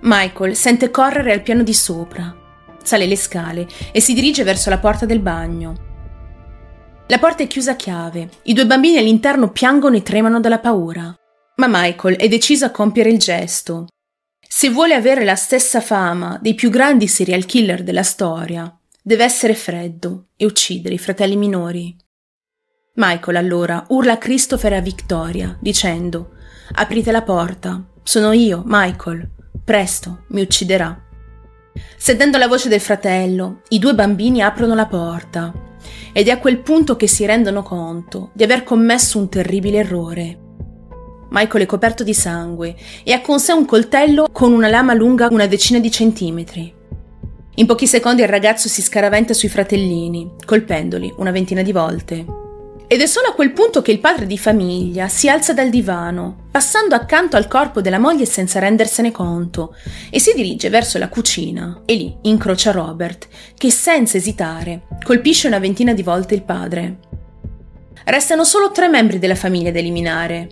Michael 0.01 0.55
sente 0.55 0.91
correre 0.91 1.33
al 1.33 1.41
piano 1.41 1.63
di 1.63 1.73
sopra, 1.73 2.35
sale 2.81 3.05
le 3.05 3.17
scale 3.17 3.67
e 3.91 3.99
si 3.99 4.13
dirige 4.13 4.43
verso 4.43 4.69
la 4.69 4.79
porta 4.79 5.05
del 5.05 5.19
bagno. 5.19 5.87
La 7.07 7.19
porta 7.19 7.43
è 7.43 7.47
chiusa 7.47 7.71
a 7.71 7.75
chiave, 7.75 8.29
i 8.43 8.53
due 8.53 8.65
bambini 8.65 8.97
all'interno 8.97 9.49
piangono 9.49 9.95
e 9.95 10.03
tremano 10.03 10.39
dalla 10.39 10.59
paura. 10.59 11.13
Ma 11.55 11.67
Michael 11.67 12.15
è 12.15 12.27
deciso 12.27 12.65
a 12.65 12.69
compiere 12.69 13.09
il 13.09 13.17
gesto. 13.17 13.87
Se 14.47 14.69
vuole 14.69 14.93
avere 14.93 15.23
la 15.23 15.35
stessa 15.35 15.81
fama 15.81 16.37
dei 16.41 16.53
più 16.53 16.69
grandi 16.69 17.07
serial 17.07 17.45
killer 17.45 17.83
della 17.83 18.03
storia, 18.03 18.73
deve 19.01 19.23
essere 19.23 19.55
freddo 19.55 20.27
e 20.37 20.45
uccidere 20.45 20.95
i 20.95 20.99
fratelli 20.99 21.35
minori. 21.35 21.95
Michael 22.95 23.37
allora 23.37 23.85
urla 23.89 24.13
a 24.13 24.17
Christopher 24.17 24.73
e 24.73 24.77
a 24.77 24.81
Victoria, 24.81 25.57
dicendo 25.59 26.35
Aprite 26.73 27.11
la 27.11 27.23
porta, 27.23 27.83
sono 28.03 28.31
io, 28.31 28.61
Michael. 28.65 29.37
Presto 29.69 30.23
mi 30.29 30.41
ucciderà. 30.41 30.99
Sentendo 31.95 32.39
la 32.39 32.47
voce 32.47 32.69
del 32.69 32.79
fratello, 32.79 33.61
i 33.67 33.77
due 33.77 33.93
bambini 33.93 34.41
aprono 34.41 34.73
la 34.73 34.87
porta 34.87 35.53
ed 36.11 36.27
è 36.27 36.31
a 36.31 36.39
quel 36.39 36.57
punto 36.57 36.95
che 36.95 37.05
si 37.05 37.23
rendono 37.23 37.61
conto 37.61 38.31
di 38.33 38.43
aver 38.43 38.63
commesso 38.63 39.19
un 39.19 39.29
terribile 39.29 39.77
errore. 39.77 40.39
Michael 41.29 41.65
è 41.65 41.67
coperto 41.67 42.03
di 42.03 42.15
sangue 42.15 42.75
e 43.03 43.13
ha 43.13 43.21
con 43.21 43.39
sé 43.39 43.51
un 43.51 43.65
coltello 43.65 44.27
con 44.31 44.53
una 44.53 44.69
lama 44.69 44.95
lunga 44.95 45.27
una 45.29 45.45
decina 45.45 45.77
di 45.77 45.91
centimetri. 45.91 46.73
In 47.53 47.67
pochi 47.67 47.85
secondi 47.85 48.23
il 48.23 48.27
ragazzo 48.27 48.67
si 48.67 48.81
scaraventa 48.81 49.35
sui 49.35 49.49
fratellini, 49.49 50.31
colpendoli 50.47 51.13
una 51.17 51.29
ventina 51.29 51.61
di 51.61 51.71
volte. 51.71 52.25
Ed 52.91 53.01
è 53.01 53.05
solo 53.05 53.27
a 53.27 53.33
quel 53.33 53.51
punto 53.51 53.83
che 53.83 53.91
il 53.91 53.99
padre 53.99 54.25
di 54.25 54.35
famiglia 54.35 55.07
si 55.09 55.29
alza 55.29 55.53
dal 55.53 55.69
divano, 55.69 56.47
passando 56.49 56.95
accanto 56.95 57.37
al 57.37 57.47
corpo 57.47 57.81
della 57.81 57.99
moglie 57.99 58.25
senza 58.25 58.57
rendersene 58.57 59.11
conto, 59.11 59.75
e 60.09 60.19
si 60.19 60.33
dirige 60.33 60.69
verso 60.69 60.97
la 60.97 61.07
cucina 61.07 61.83
e 61.85 61.93
lì 61.93 62.17
incrocia 62.23 62.71
Robert, 62.71 63.27
che 63.55 63.69
senza 63.69 64.17
esitare 64.17 64.87
colpisce 65.03 65.45
una 65.45 65.59
ventina 65.59 65.93
di 65.93 66.01
volte 66.01 66.33
il 66.33 66.41
padre. 66.41 66.97
Restano 68.05 68.43
solo 68.43 68.71
tre 68.71 68.87
membri 68.87 69.19
della 69.19 69.35
famiglia 69.35 69.69
da 69.69 69.77
eliminare. 69.77 70.49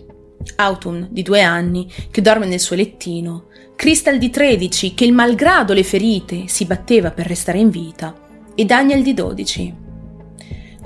Autumn, 0.54 1.08
di 1.10 1.22
due 1.22 1.42
anni, 1.42 1.92
che 2.08 2.22
dorme 2.22 2.46
nel 2.46 2.60
suo 2.60 2.76
lettino, 2.76 3.46
Crystal 3.74 4.16
di 4.16 4.30
13, 4.30 4.94
che 4.94 5.10
malgrado 5.10 5.72
le 5.72 5.82
ferite 5.82 6.44
si 6.46 6.66
batteva 6.66 7.10
per 7.10 7.26
restare 7.26 7.58
in 7.58 7.70
vita, 7.70 8.14
e 8.54 8.64
Daniel 8.64 9.02
di 9.02 9.12
12. 9.12 9.86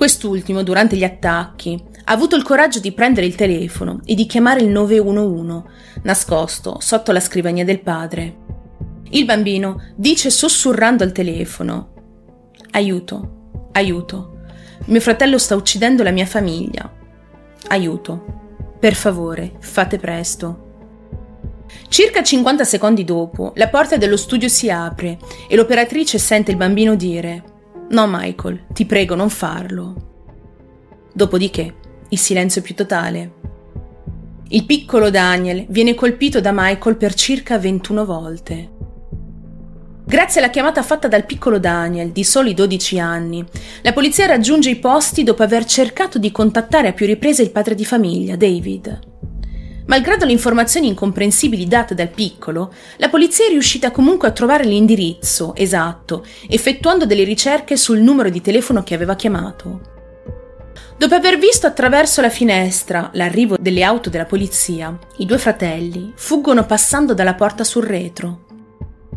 Quest'ultimo, 0.02 0.64
durante 0.64 0.96
gli 0.96 1.04
attacchi, 1.04 1.80
ha 2.06 2.12
avuto 2.12 2.34
il 2.34 2.42
coraggio 2.42 2.80
di 2.80 2.90
prendere 2.90 3.24
il 3.24 3.36
telefono 3.36 4.00
e 4.04 4.16
di 4.16 4.26
chiamare 4.26 4.58
il 4.58 4.66
911, 4.66 5.62
nascosto 6.02 6.78
sotto 6.80 7.12
la 7.12 7.20
scrivania 7.20 7.64
del 7.64 7.78
padre. 7.78 8.36
Il 9.10 9.24
bambino 9.24 9.92
dice 9.94 10.28
sussurrando 10.30 11.04
al 11.04 11.12
telefono: 11.12 11.92
Aiuto, 12.72 13.68
aiuto, 13.74 14.40
mio 14.86 15.00
fratello 15.00 15.38
sta 15.38 15.54
uccidendo 15.54 16.02
la 16.02 16.10
mia 16.10 16.26
famiglia. 16.26 16.92
Aiuto, 17.68 18.74
per 18.80 18.94
favore, 18.94 19.52
fate 19.60 19.98
presto. 19.98 20.70
Circa 21.86 22.24
50 22.24 22.64
secondi 22.64 23.04
dopo, 23.04 23.52
la 23.54 23.68
porta 23.68 23.96
dello 23.96 24.16
studio 24.16 24.48
si 24.48 24.68
apre 24.68 25.16
e 25.46 25.54
l'operatrice 25.54 26.18
sente 26.18 26.50
il 26.50 26.56
bambino 26.56 26.96
dire 26.96 27.50
No, 27.92 28.06
Michael, 28.08 28.64
ti 28.72 28.86
prego, 28.86 29.14
non 29.14 29.28
farlo. 29.28 29.94
Dopodiché, 31.12 31.74
il 32.08 32.18
silenzio 32.18 32.62
più 32.62 32.74
totale. 32.74 33.32
Il 34.48 34.64
piccolo 34.64 35.10
Daniel 35.10 35.66
viene 35.68 35.94
colpito 35.94 36.40
da 36.40 36.52
Michael 36.54 36.96
per 36.96 37.12
circa 37.12 37.58
21 37.58 38.04
volte. 38.06 38.70
Grazie 40.06 40.40
alla 40.40 40.48
chiamata 40.48 40.82
fatta 40.82 41.06
dal 41.06 41.26
piccolo 41.26 41.58
Daniel, 41.58 42.12
di 42.12 42.24
soli 42.24 42.54
12 42.54 42.98
anni, 42.98 43.44
la 43.82 43.92
polizia 43.92 44.24
raggiunge 44.24 44.70
i 44.70 44.76
posti 44.76 45.22
dopo 45.22 45.42
aver 45.42 45.66
cercato 45.66 46.18
di 46.18 46.32
contattare 46.32 46.88
a 46.88 46.92
più 46.92 47.04
riprese 47.04 47.42
il 47.42 47.50
padre 47.50 47.74
di 47.74 47.84
famiglia, 47.84 48.36
David. 48.36 49.00
Malgrado 49.92 50.24
le 50.24 50.32
informazioni 50.32 50.86
incomprensibili 50.86 51.66
date 51.66 51.94
dal 51.94 52.08
piccolo, 52.08 52.72
la 52.96 53.10
polizia 53.10 53.44
è 53.44 53.50
riuscita 53.50 53.90
comunque 53.90 54.26
a 54.26 54.30
trovare 54.30 54.64
l'indirizzo 54.64 55.54
esatto, 55.54 56.24
effettuando 56.48 57.04
delle 57.04 57.24
ricerche 57.24 57.76
sul 57.76 57.98
numero 57.98 58.30
di 58.30 58.40
telefono 58.40 58.82
che 58.82 58.94
aveva 58.94 59.14
chiamato. 59.16 59.80
Dopo 60.96 61.14
aver 61.14 61.36
visto 61.36 61.66
attraverso 61.66 62.22
la 62.22 62.30
finestra 62.30 63.10
l'arrivo 63.12 63.58
delle 63.60 63.82
auto 63.82 64.08
della 64.08 64.24
polizia, 64.24 64.98
i 65.18 65.26
due 65.26 65.36
fratelli 65.36 66.14
fuggono 66.16 66.64
passando 66.64 67.12
dalla 67.12 67.34
porta 67.34 67.62
sul 67.62 67.84
retro. 67.84 68.46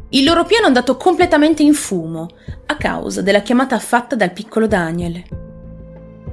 Il 0.10 0.26
loro 0.26 0.44
piano 0.44 0.66
è 0.66 0.68
andato 0.68 0.98
completamente 0.98 1.64
in 1.64 1.74
fumo 1.74 2.28
a 2.66 2.76
causa 2.76 3.22
della 3.22 3.42
chiamata 3.42 3.80
fatta 3.80 4.18
dal 4.18 4.34
piccolo 4.34 4.68
Daniel. 4.68 5.45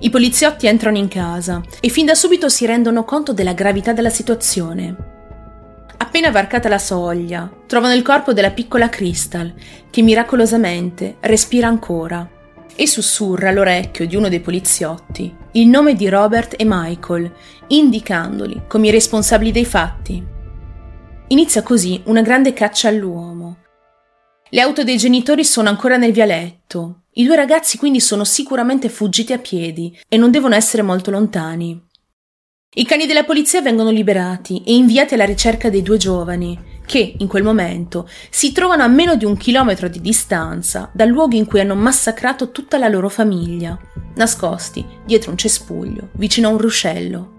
I 0.03 0.11
poliziotti 0.11 0.67
entrano 0.67 0.99
in 0.99 1.07
casa 1.07 1.63
e 1.81 1.89
fin 1.89 2.07
da 2.07 2.17
subito 2.17 2.49
si 2.49 2.67
rendono 2.67 3.05
conto 3.05 3.33
della 3.33 3.53
gravità 3.53 3.93
della 3.93 4.11
situazione. 4.11 4.97
Appena 5.97 6.33
varcata 6.33 6.69
la 6.69 6.79
soglia, 6.79 7.49
trovano 7.69 7.95
il 7.95 8.03
corpo 8.03 8.33
della 8.33 8.51
piccola 8.51 8.89
Crystal, 8.89 9.55
che 9.91 10.03
miracolosamente 10.03 11.19
respira 11.21 11.69
ancora, 11.69 12.29
e 12.75 12.87
sussurra 12.89 13.51
all'orecchio 13.51 14.05
di 14.07 14.17
uno 14.17 14.29
dei 14.29 14.41
poliziotti 14.41 15.37
il 15.53 15.69
nome 15.69 15.95
di 15.95 16.09
Robert 16.09 16.55
e 16.57 16.65
Michael, 16.67 17.31
indicandoli 17.69 18.63
come 18.67 18.89
i 18.89 18.91
responsabili 18.91 19.53
dei 19.53 19.67
fatti. 19.67 20.25
Inizia 21.29 21.63
così 21.63 22.01
una 22.07 22.23
grande 22.23 22.53
caccia 22.53 22.89
all'uomo. 22.89 23.59
Le 24.49 24.61
auto 24.61 24.83
dei 24.83 24.97
genitori 24.97 25.45
sono 25.45 25.69
ancora 25.69 25.97
nel 25.97 26.13
vialetto 26.13 27.02
i 27.15 27.25
due 27.25 27.37
ragazzi 27.37 27.77
quindi 27.77 28.01
sono 28.01 28.25
sicuramente 28.25 28.89
fuggiti 28.89 29.35
a 29.35 29.39
piedi 29.39 29.95
e 30.09 30.17
non 30.17 30.31
devono 30.31 30.55
essere 30.55 30.81
molto 30.81 31.11
lontani. 31.11 31.79
I 32.75 32.87
cani 32.87 33.05
della 33.05 33.25
polizia 33.25 33.61
vengono 33.61 33.91
liberati 33.91 34.63
e 34.65 34.73
inviati 34.73 35.13
alla 35.13 35.27
ricerca 35.27 35.69
dei 35.69 35.83
due 35.83 35.99
giovani, 35.99 36.59
che, 36.87 37.17
in 37.19 37.27
quel 37.27 37.43
momento, 37.43 38.09
si 38.31 38.53
trovano 38.53 38.83
a 38.83 38.89
meno 38.89 39.15
di 39.15 39.27
un 39.27 39.37
chilometro 39.37 39.89
di 39.89 40.01
distanza 40.01 40.91
dal 40.95 41.09
luogo 41.09 41.37
in 41.37 41.45
cui 41.45 41.61
hanno 41.61 41.75
massacrato 41.75 42.51
tutta 42.51 42.79
la 42.79 42.89
loro 42.89 43.11
famiglia, 43.11 43.79
nascosti 44.15 44.83
dietro 45.05 45.33
un 45.33 45.37
cespuglio, 45.37 46.09
vicino 46.13 46.49
a 46.49 46.53
un 46.53 46.59
ruscello. 46.59 47.33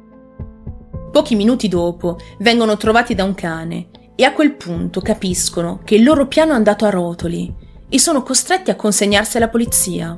Pochi 1.11 1.33
minuti 1.33 1.67
dopo 1.67 2.19
vengono 2.39 2.77
trovati 2.77 3.15
da 3.15 3.23
un 3.23 3.33
cane 3.33 3.89
e 4.15 4.23
a 4.23 4.33
quel 4.33 4.53
punto 4.53 5.01
capiscono 5.01 5.81
che 5.83 5.95
il 5.95 6.03
loro 6.03 6.27
piano 6.27 6.51
è 6.51 6.55
andato 6.55 6.85
a 6.85 6.91
rotoli 6.91 7.62
e 7.89 7.99
sono 7.99 8.23
costretti 8.23 8.71
a 8.71 8.75
consegnarsi 8.75 9.37
alla 9.37 9.49
polizia. 9.49 10.17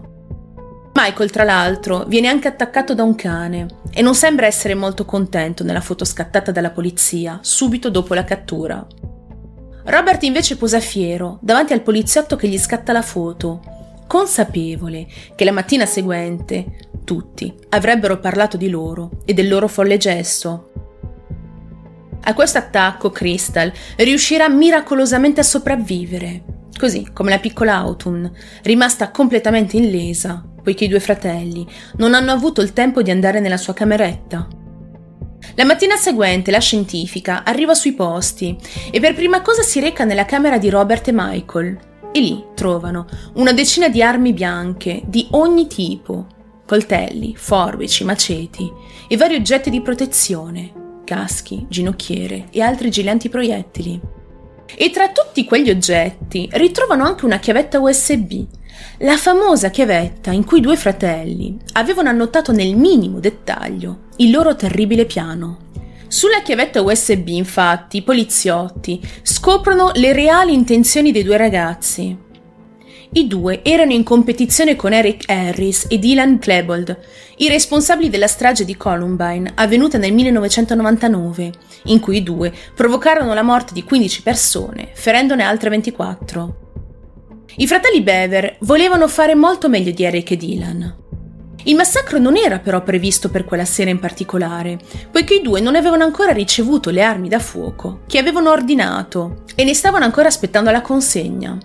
Michael, 0.94 1.30
tra 1.30 1.44
l'altro, 1.44 2.06
viene 2.06 2.30
anche 2.30 2.48
attaccato 2.48 2.94
da 2.94 3.04
un 3.04 3.16
cane 3.16 3.68
e 3.92 4.02
non 4.02 4.16
sembra 4.16 4.46
essere 4.46 4.76
molto 4.76 5.04
contento 5.04 5.64
nella 5.64 5.82
foto 5.82 6.06
scattata 6.06 6.52
dalla 6.52 6.72
polizia 6.72 7.40
subito 7.42 7.90
dopo 7.90 8.14
la 8.14 8.24
cattura. 8.24 8.88
Robert 9.84 10.24
invece 10.24 10.56
posa 10.56 10.80
fiero 10.80 11.38
davanti 11.42 11.74
al 11.74 11.82
poliziotto 11.82 12.38
che 12.38 12.48
gli 12.48 12.58
scatta 12.58 12.94
la 12.94 13.02
foto, 13.02 13.60
consapevole 14.08 15.06
che 15.36 15.44
la 15.44 15.52
mattina 15.52 15.86
seguente 15.86 16.66
tutti 17.04 17.54
avrebbero 17.70 18.20
parlato 18.20 18.56
di 18.56 18.70
loro 18.70 19.12
e 19.26 19.34
del 19.34 19.50
loro 19.50 19.68
folle 19.68 19.98
gesto. 19.98 20.72
A 22.22 22.34
questo 22.34 22.58
attacco 22.58 23.12
Crystal 23.12 23.72
riuscirà 23.98 24.50
miracolosamente 24.50 25.42
a 25.42 25.44
sopravvivere, 25.44 26.44
così 26.78 27.10
come 27.14 27.30
la 27.30 27.40
piccola 27.40 27.76
Autumn, 27.76 28.30
rimasta 28.64 29.12
completamente 29.12 29.78
illesa, 29.78 30.44
poiché 30.62 30.86
i 30.86 30.90
due 30.90 31.00
fratelli 31.00 31.66
non 31.98 32.14
hanno 32.14 32.32
avuto 32.32 32.62
il 32.62 32.74
tempo 32.74 33.02
di 33.02 33.12
andare 33.12 33.40
nella 33.40 33.58
sua 33.58 33.74
cameretta. 33.74 34.48
La 35.56 35.66
mattina 35.66 35.96
seguente 35.96 36.52
la 36.52 36.60
scientifica 36.60 37.44
arriva 37.44 37.74
sui 37.74 37.94
posti 37.94 38.58
e 38.92 39.00
per 39.00 39.14
prima 39.14 39.42
cosa 39.42 39.62
si 39.62 39.80
reca 39.80 40.04
nella 40.04 40.26
camera 40.26 40.58
di 40.58 40.70
Robert 40.70 41.08
e 41.08 41.12
Michael. 41.14 41.80
E 42.12 42.20
lì 42.20 42.44
trovano 42.56 43.06
una 43.36 43.54
decina 43.54 43.90
di 43.90 44.02
armi 44.02 44.34
bianche 44.34 45.04
di 45.06 45.28
ogni 45.32 45.68
tipo, 45.68 46.28
coltelli, 46.66 47.36
forbici, 47.36 48.04
maceti 48.04 48.72
e 49.08 49.18
vari 49.18 49.36
oggetti 49.36 49.70
di 49.70 49.82
protezione, 49.82 51.02
caschi, 51.04 51.66
ginocchiere 51.70 52.48
e 52.52 52.62
altri 52.62 52.90
giganti 52.90 53.30
proiettili. 53.30 54.15
E 54.74 54.90
tra 54.90 55.10
tutti 55.10 55.46
quegli 55.46 55.70
oggetti 55.70 56.50
ritrovano 56.54 57.06
anche 57.06 57.26
una 57.26 57.40
chiavetta 57.40 57.80
USB, 57.80 58.46
la 59.00 59.18
famosa 59.18 59.70
chiavetta 59.70 60.32
in 60.32 60.46
cui 60.46 60.60
i 60.60 60.62
due 60.62 60.78
fratelli 60.78 61.58
avevano 61.74 62.10
annotato 62.10 62.52
nel 62.52 62.76
minimo 62.76 63.20
dettaglio 63.20 64.04
il 64.18 64.32
loro 64.32 64.56
terribile 64.56 65.06
piano. 65.06 65.64
Sulla 66.08 66.42
chiavetta 66.42 66.82
USB, 66.82 67.28
infatti, 67.30 67.98
i 67.98 68.02
poliziotti 68.04 69.02
scoprono 69.22 69.92
le 69.96 70.14
reali 70.14 70.54
intenzioni 70.54 71.12
dei 71.12 71.24
due 71.24 71.38
ragazzi. 71.38 72.25
I 73.18 73.28
due 73.28 73.62
erano 73.64 73.94
in 73.94 74.04
competizione 74.04 74.76
con 74.76 74.92
Eric 74.92 75.30
Harris 75.30 75.86
e 75.88 76.00
Dylan 76.00 76.38
Klebold, 76.38 77.00
i 77.38 77.48
responsabili 77.48 78.10
della 78.10 78.28
strage 78.28 78.66
di 78.66 78.76
Columbine 78.76 79.54
avvenuta 79.56 79.98
nel 79.98 80.12
1999, 80.12 81.52
in 81.86 82.02
cui 82.02 82.18
i 82.18 82.24
due 82.24 82.52
provocarono 82.76 83.34
la 83.34 83.42
morte 83.42 83.72
di 83.72 83.84
15 83.84 84.22
persone, 84.22 84.90
ferendone 84.92 85.44
altre 85.44 85.70
24. 85.70 86.56
I 87.56 87.68
fratelli 87.68 88.02
Bever 88.02 88.58
volevano 88.60 89.08
fare 89.08 89.34
molto 89.34 89.70
meglio 89.70 89.92
di 89.92 90.04
Eric 90.04 90.32
e 90.32 90.36
Dylan. 90.36 90.96
Il 91.64 91.76
massacro 91.76 92.20
non 92.20 92.36
era 92.36 92.60
però 92.60 92.84
previsto 92.84 93.30
per 93.30 93.46
quella 93.46 93.64
sera 93.64 93.92
in 93.92 94.00
particolare, 94.00 94.78
poiché 95.10 95.36
i 95.36 95.42
due 95.42 95.62
non 95.62 95.76
avevano 95.76 96.04
ancora 96.04 96.34
ricevuto 96.34 96.90
le 96.90 97.02
armi 97.02 97.30
da 97.30 97.40
fuoco 97.40 98.02
che 98.08 98.18
avevano 98.18 98.52
ordinato 98.52 99.44
e 99.56 99.64
ne 99.64 99.74
stavano 99.74 100.04
ancora 100.04 100.28
aspettando 100.28 100.70
la 100.70 100.82
consegna. 100.82 101.58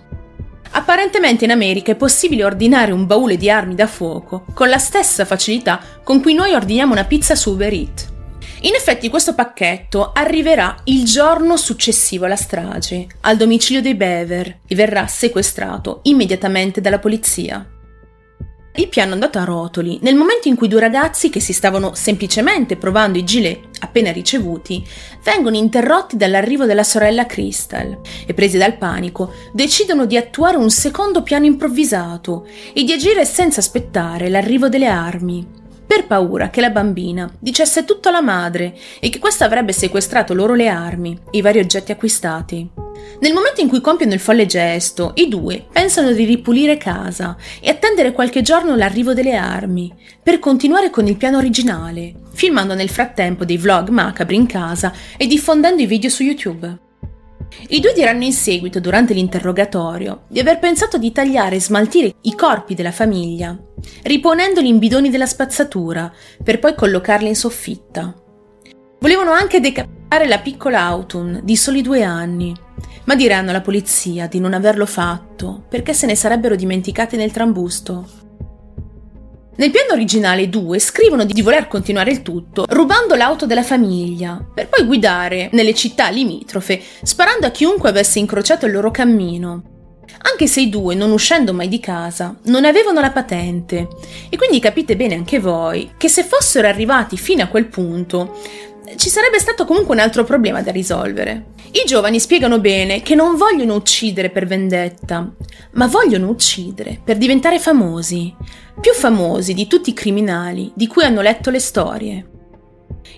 Apparentemente 0.73 1.43
in 1.43 1.51
America 1.51 1.91
è 1.91 1.95
possibile 1.95 2.45
ordinare 2.45 2.91
un 2.91 3.05
baule 3.05 3.35
di 3.35 3.49
armi 3.49 3.75
da 3.75 3.87
fuoco 3.87 4.45
con 4.53 4.69
la 4.69 4.77
stessa 4.77 5.25
facilità 5.25 5.81
con 6.03 6.21
cui 6.21 6.33
noi 6.33 6.53
ordiniamo 6.53 6.93
una 6.93 7.03
pizza 7.03 7.35
su 7.35 7.51
Uber 7.51 7.73
Eats. 7.73 8.09
In 8.61 8.75
effetti 8.75 9.09
questo 9.09 9.33
pacchetto 9.33 10.11
arriverà 10.13 10.77
il 10.85 11.03
giorno 11.03 11.57
successivo 11.57 12.25
alla 12.25 12.35
strage, 12.35 13.07
al 13.21 13.35
domicilio 13.35 13.81
dei 13.81 13.95
Bever, 13.95 14.59
e 14.67 14.75
verrà 14.75 15.07
sequestrato 15.07 16.01
immediatamente 16.03 16.79
dalla 16.79 16.99
polizia. 16.99 17.67
Il 18.73 18.87
piano 18.87 19.11
è 19.11 19.13
andato 19.13 19.37
a 19.37 19.43
rotoli 19.43 19.99
nel 20.01 20.15
momento 20.15 20.47
in 20.47 20.55
cui 20.55 20.69
due 20.69 20.79
ragazzi 20.79 21.29
che 21.29 21.41
si 21.41 21.51
stavano 21.51 21.93
semplicemente 21.93 22.77
provando 22.77 23.17
i 23.17 23.25
gilet 23.25 23.67
appena 23.81 24.13
ricevuti 24.13 24.81
vengono 25.23 25.57
interrotti 25.57 26.15
dall'arrivo 26.15 26.65
della 26.65 26.83
sorella 26.83 27.25
Crystal 27.25 27.99
e 28.25 28.33
presi 28.33 28.57
dal 28.57 28.77
panico 28.77 29.33
decidono 29.51 30.05
di 30.05 30.15
attuare 30.15 30.55
un 30.55 30.69
secondo 30.69 31.21
piano 31.21 31.45
improvvisato 31.45 32.47
e 32.71 32.83
di 32.85 32.93
agire 32.93 33.25
senza 33.25 33.59
aspettare 33.59 34.29
l'arrivo 34.29 34.69
delle 34.69 34.87
armi 34.87 35.45
per 35.85 36.07
paura 36.07 36.49
che 36.49 36.61
la 36.61 36.69
bambina 36.69 37.29
dicesse 37.37 37.83
tutto 37.83 38.07
alla 38.07 38.21
madre 38.21 38.73
e 39.01 39.09
che 39.09 39.19
questa 39.19 39.43
avrebbe 39.43 39.73
sequestrato 39.73 40.33
loro 40.33 40.53
le 40.53 40.69
armi 40.69 41.19
e 41.29 41.39
i 41.39 41.41
vari 41.41 41.59
oggetti 41.59 41.91
acquistati. 41.91 42.90
Nel 43.19 43.33
momento 43.33 43.61
in 43.61 43.67
cui 43.67 43.81
compiono 43.81 44.13
il 44.13 44.19
folle 44.19 44.45
gesto, 44.45 45.11
i 45.15 45.27
due 45.27 45.65
pensano 45.71 46.11
di 46.11 46.25
ripulire 46.25 46.77
casa 46.77 47.35
e 47.59 47.69
attendere 47.69 48.13
qualche 48.13 48.41
giorno 48.41 48.75
l'arrivo 48.75 49.13
delle 49.13 49.35
armi, 49.35 49.93
per 50.23 50.39
continuare 50.39 50.89
con 50.89 51.05
il 51.07 51.17
piano 51.17 51.37
originale, 51.37 52.13
filmando 52.33 52.73
nel 52.73 52.89
frattempo 52.89 53.45
dei 53.45 53.57
vlog 53.57 53.89
macabri 53.89 54.35
in 54.35 54.47
casa 54.47 54.91
e 55.17 55.27
diffondendo 55.27 55.81
i 55.81 55.85
video 55.85 56.09
su 56.09 56.23
YouTube. 56.23 56.79
I 57.67 57.79
due 57.79 57.93
diranno 57.93 58.23
in 58.23 58.33
seguito, 58.33 58.79
durante 58.79 59.13
l'interrogatorio, 59.13 60.23
di 60.29 60.39
aver 60.39 60.57
pensato 60.59 60.97
di 60.97 61.11
tagliare 61.11 61.57
e 61.57 61.61
smaltire 61.61 62.13
i 62.21 62.35
corpi 62.35 62.73
della 62.73 62.91
famiglia, 62.91 63.57
riponendoli 64.03 64.67
in 64.67 64.79
bidoni 64.79 65.09
della 65.09 65.25
spazzatura, 65.25 66.11
per 66.43 66.59
poi 66.59 66.73
collocarli 66.73 67.27
in 67.27 67.35
soffitta. 67.35 68.15
Volevano 68.99 69.31
anche 69.31 69.59
decapitare 69.59 69.99
la 70.27 70.39
piccola 70.39 70.81
Autumn, 70.81 71.39
di 71.41 71.55
soli 71.55 71.81
due 71.81 72.03
anni, 72.03 72.53
ma 73.05 73.15
diranno 73.15 73.49
alla 73.49 73.61
polizia 73.61 74.27
di 74.27 74.39
non 74.39 74.53
averlo 74.53 74.85
fatto 74.85 75.63
perché 75.69 75.93
se 75.93 76.05
ne 76.05 76.15
sarebbero 76.15 76.55
dimenticati 76.55 77.15
nel 77.15 77.31
trambusto. 77.31 78.19
Nel 79.53 79.69
piano 79.69 79.93
originale 79.93 80.43
i 80.43 80.49
due 80.49 80.79
scrivono 80.79 81.23
di 81.23 81.41
voler 81.41 81.67
continuare 81.67 82.11
il 82.11 82.21
tutto 82.21 82.65
rubando 82.69 83.15
l'auto 83.15 83.45
della 83.45 83.63
famiglia, 83.63 84.43
per 84.53 84.69
poi 84.69 84.85
guidare 84.85 85.49
nelle 85.51 85.73
città 85.73 86.09
limitrofe, 86.09 86.81
sparando 87.03 87.47
a 87.47 87.51
chiunque 87.51 87.89
avesse 87.89 88.19
incrociato 88.19 88.65
il 88.65 88.71
loro 88.71 88.91
cammino. 88.91 89.63
Anche 90.23 90.47
se 90.47 90.61
i 90.61 90.69
due, 90.69 90.93
non 90.93 91.11
uscendo 91.11 91.53
mai 91.53 91.67
di 91.67 91.79
casa, 91.79 92.35
non 92.45 92.65
avevano 92.65 92.99
la 92.99 93.11
patente. 93.11 93.87
E 94.29 94.37
quindi 94.37 94.59
capite 94.59 94.95
bene 94.95 95.15
anche 95.15 95.39
voi 95.39 95.91
che 95.97 96.09
se 96.09 96.23
fossero 96.23 96.67
arrivati 96.67 97.17
fino 97.17 97.43
a 97.43 97.47
quel 97.47 97.67
punto, 97.67 98.39
ci 98.97 99.09
sarebbe 99.09 99.39
stato 99.39 99.65
comunque 99.65 99.93
un 99.93 100.01
altro 100.01 100.23
problema 100.23 100.61
da 100.61 100.71
risolvere. 100.71 101.45
I 101.71 101.85
giovani 101.85 102.19
spiegano 102.19 102.59
bene 102.59 103.01
che 103.01 103.15
non 103.15 103.35
vogliono 103.35 103.75
uccidere 103.75 104.29
per 104.29 104.45
vendetta, 104.45 105.31
ma 105.73 105.87
vogliono 105.87 106.29
uccidere 106.29 106.99
per 107.03 107.17
diventare 107.17 107.59
famosi, 107.59 108.33
più 108.79 108.93
famosi 108.93 109.53
di 109.53 109.67
tutti 109.67 109.91
i 109.91 109.93
criminali 109.93 110.71
di 110.75 110.87
cui 110.87 111.03
hanno 111.03 111.21
letto 111.21 111.49
le 111.49 111.59
storie. 111.59 112.25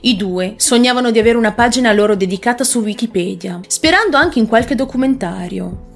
I 0.01 0.15
due 0.15 0.55
sognavano 0.57 1.11
di 1.11 1.19
avere 1.19 1.37
una 1.37 1.53
pagina 1.53 1.93
loro 1.93 2.15
dedicata 2.15 2.63
su 2.63 2.79
Wikipedia, 2.81 3.59
sperando 3.67 4.17
anche 4.17 4.39
in 4.39 4.47
qualche 4.47 4.75
documentario. 4.75 5.91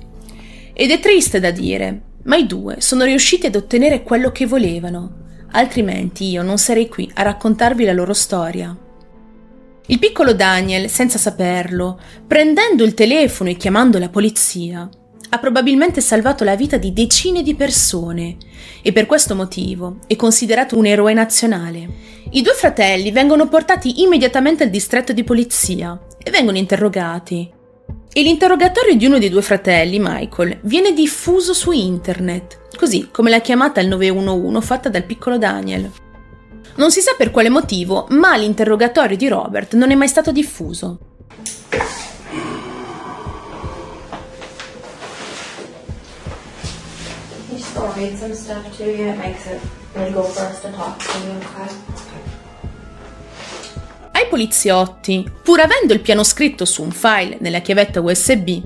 Ed 0.74 0.92
è 0.92 1.00
triste 1.00 1.40
da 1.40 1.52
dire, 1.52 2.02
ma 2.24 2.36
i 2.38 2.48
due 2.48 2.78
sono 2.80 3.04
riusciti 3.04 3.46
ad 3.46 3.56
ottenere 3.56 4.04
quello 4.04 4.32
che 4.32 4.46
volevano, 4.46 5.26
altrimenti 5.52 6.30
io 6.30 6.42
non 6.42 6.58
sarei 6.58 6.88
qui 6.88 7.10
a 7.16 7.24
raccontarvi 7.24 7.84
la 7.84 7.94
loro 7.94 8.14
storia. 8.14 8.76
Il 9.90 10.00
piccolo 10.00 10.34
Daniel, 10.34 10.90
senza 10.90 11.18
saperlo, 11.18 11.98
prendendo 12.28 12.84
il 12.84 12.94
telefono 12.94 13.50
e 13.50 13.56
chiamando 13.56 13.98
la 14.00 14.10
polizia, 14.10 14.90
ha 15.30 15.40
probabilmente 15.40 16.02
salvato 16.02 16.44
la 16.44 16.58
vita 16.58 16.76
di 16.76 16.92
decine 16.92 17.42
di 17.42 17.56
persone 17.56 18.36
e 18.82 18.92
per 18.92 19.06
questo 19.06 19.34
motivo 19.34 20.00
è 20.06 20.18
considerato 20.18 20.78
un 20.78 20.88
eroe 20.88 21.14
nazionale. 21.14 21.88
I 22.32 22.42
due 22.42 22.54
fratelli 22.54 23.12
vengono 23.12 23.48
portati 23.48 24.02
immediatamente 24.02 24.64
al 24.64 24.70
distretto 24.70 25.14
di 25.14 25.24
polizia 25.24 25.98
e 26.22 26.32
vengono 26.32 26.58
interrogati. 26.58 27.50
E 28.12 28.22
l'interrogatorio 28.22 28.96
di 28.96 29.06
uno 29.06 29.20
dei 29.20 29.30
due 29.30 29.42
fratelli, 29.42 30.00
Michael, 30.02 30.60
viene 30.64 30.92
diffuso 30.92 31.54
su 31.54 31.72
internet, 31.72 32.60
così 32.76 33.08
come 33.10 33.30
la 33.30 33.40
chiamata 33.40 33.80
al 33.80 33.88
911 33.88 34.66
fatta 34.66 34.90
dal 34.90 35.06
piccolo 35.06 35.38
Daniel. 35.38 35.90
Non 36.78 36.92
si 36.92 37.02
sa 37.02 37.16
per 37.18 37.32
quale 37.32 37.50
motivo, 37.50 38.06
ma 38.12 38.38
l'interrogatorio 38.38 39.18
di 39.18 39.28
Robert 39.28 39.74
non 39.74 39.90
è 39.90 39.96
mai 39.96 40.08
stato 40.08 40.32
diffuso. 40.32 41.00
Ai 54.12 54.28
poliziotti, 54.30 55.28
pur 55.42 55.60
avendo 55.60 55.94
il 55.94 56.02
piano 56.02 56.24
scritto 56.24 56.66
su 56.66 56.84
un 56.84 56.92
file 56.92 57.38
nella 57.40 57.60
chiavetta 57.60 58.02
USB, 58.02 58.62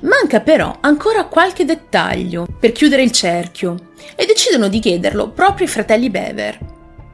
manca 0.00 0.40
però 0.40 0.78
ancora 0.80 1.26
qualche 1.26 1.64
dettaglio 1.64 2.44
per 2.58 2.72
chiudere 2.72 3.04
il 3.04 3.12
cerchio 3.12 3.92
e 4.16 4.26
decidono 4.26 4.66
di 4.66 4.80
chiederlo 4.80 5.30
proprio 5.30 5.66
ai 5.66 5.72
fratelli 5.72 6.10
Bever. 6.10 6.71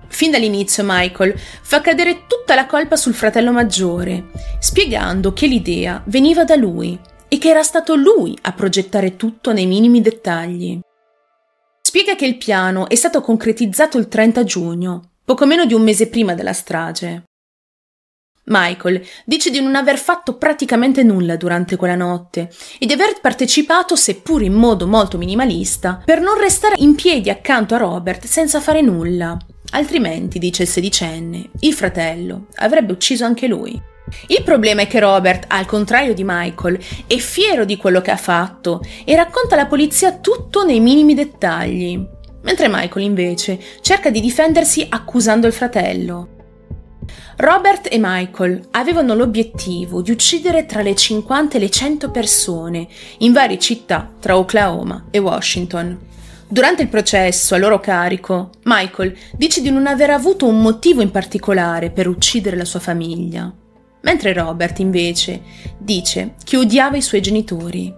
Fin 0.09 0.31
dall'inizio 0.31 0.83
Michael 0.85 1.35
fa 1.37 1.81
cadere 1.81 2.27
tutta 2.27 2.55
la 2.55 2.67
colpa 2.67 2.97
sul 2.97 3.15
fratello 3.15 3.53
maggiore, 3.53 4.31
spiegando 4.59 5.33
che 5.33 5.47
l'idea 5.47 6.03
veniva 6.07 6.45
da 6.45 6.57
lui 6.57 6.99
e 7.29 7.39
che 7.39 7.49
era 7.49 7.63
stato 7.63 7.95
lui 7.95 8.37
a 8.43 8.53
progettare 8.53 9.17
tutto 9.17 9.53
nei 9.53 9.67
minimi 9.67 10.01
dettagli. 10.01 10.81
Spiega 11.81 12.17
che 12.17 12.27
il 12.27 12.37
piano 12.37 12.89
è 12.89 12.95
stato 12.95 13.21
concretizzato 13.21 13.99
il 13.99 14.09
30 14.09 14.45
giugno, 14.45 15.11
poco 15.25 15.47
meno 15.47 15.65
di 15.65 15.75
un 15.75 15.83
mese 15.83 16.09
prima 16.09 16.35
della 16.35 16.53
strage. 16.53 17.28
Michael 18.49 19.03
dice 19.25 19.51
di 19.51 19.61
non 19.61 19.75
aver 19.75 19.99
fatto 19.99 20.37
praticamente 20.37 21.03
nulla 21.03 21.37
durante 21.37 21.77
quella 21.77 21.95
notte 21.95 22.51
e 22.79 22.87
di 22.87 22.93
aver 22.93 23.21
partecipato, 23.21 23.97
seppur 23.97 24.43
in 24.43 24.55
modo 24.55 24.87
molto 24.87 25.19
minimalista, 25.19 26.03
per 26.05 26.21
non 26.21 26.39
restare 26.39 26.75
in 26.79 26.95
piedi 26.95 27.31
accanto 27.31 27.75
a 27.75 27.79
Robert 27.79 28.25
senza 28.27 28.61
fare 28.61 28.81
nulla. 28.81 29.37
Altrimenti, 29.71 30.39
dice 30.39 30.63
il 30.63 30.69
sedicenne, 30.69 31.51
il 31.61 31.75
fratello 31.75 32.47
avrebbe 32.57 32.93
ucciso 32.93 33.25
anche 33.25 33.47
lui. 33.47 33.81
Il 34.29 34.43
problema 34.43 34.83
è 34.83 34.87
che 34.87 35.01
Robert, 35.01 35.45
al 35.49 35.67
contrario 35.67 36.15
di 36.15 36.25
Michael, 36.25 36.79
è 37.07 37.17
fiero 37.17 37.67
di 37.67 37.77
quello 37.77 38.01
che 38.01 38.11
ha 38.11 38.17
fatto 38.17 38.81
e 39.05 39.15
racconta 39.15 39.55
alla 39.55 39.67
polizia 39.67 40.17
tutto 40.17 40.65
nei 40.65 40.81
minimi 40.81 41.13
dettagli, 41.13 42.03
mentre 42.43 42.69
Michael 42.69 43.05
invece 43.05 43.61
cerca 43.83 44.09
di 44.09 44.21
difendersi 44.21 44.87
accusando 44.89 45.47
il 45.47 45.53
fratello. 45.53 46.38
Robert 47.37 47.89
e 47.91 47.99
Michael 48.01 48.69
avevano 48.73 49.15
l'obiettivo 49.15 50.03
di 50.03 50.11
uccidere 50.11 50.67
tra 50.67 50.83
le 50.83 50.95
50 50.95 51.57
e 51.57 51.61
le 51.61 51.71
100 51.71 52.11
persone 52.11 52.89
in 53.19 53.33
varie 53.33 53.59
città 53.59 54.11
tra 54.19 54.37
Oklahoma 54.37 55.07
e 55.11 55.19
Washington. 55.19 55.99
Durante 56.51 56.83
il 56.83 56.89
processo 56.89 57.55
a 57.55 57.59
loro 57.59 57.79
carico, 57.79 58.51
Michael 58.65 59.15
dice 59.37 59.61
di 59.61 59.71
non 59.71 59.87
aver 59.87 60.11
avuto 60.11 60.47
un 60.47 60.61
motivo 60.61 61.03
in 61.03 61.11
particolare 61.11 61.91
per 61.91 62.09
uccidere 62.09 62.57
la 62.57 62.65
sua 62.65 62.81
famiglia, 62.81 63.53
mentre 64.01 64.33
Robert 64.33 64.79
invece 64.79 65.43
dice 65.77 66.35
che 66.43 66.57
odiava 66.57 66.97
i 66.97 67.03
suoi 67.03 67.21
genitori. 67.21 67.95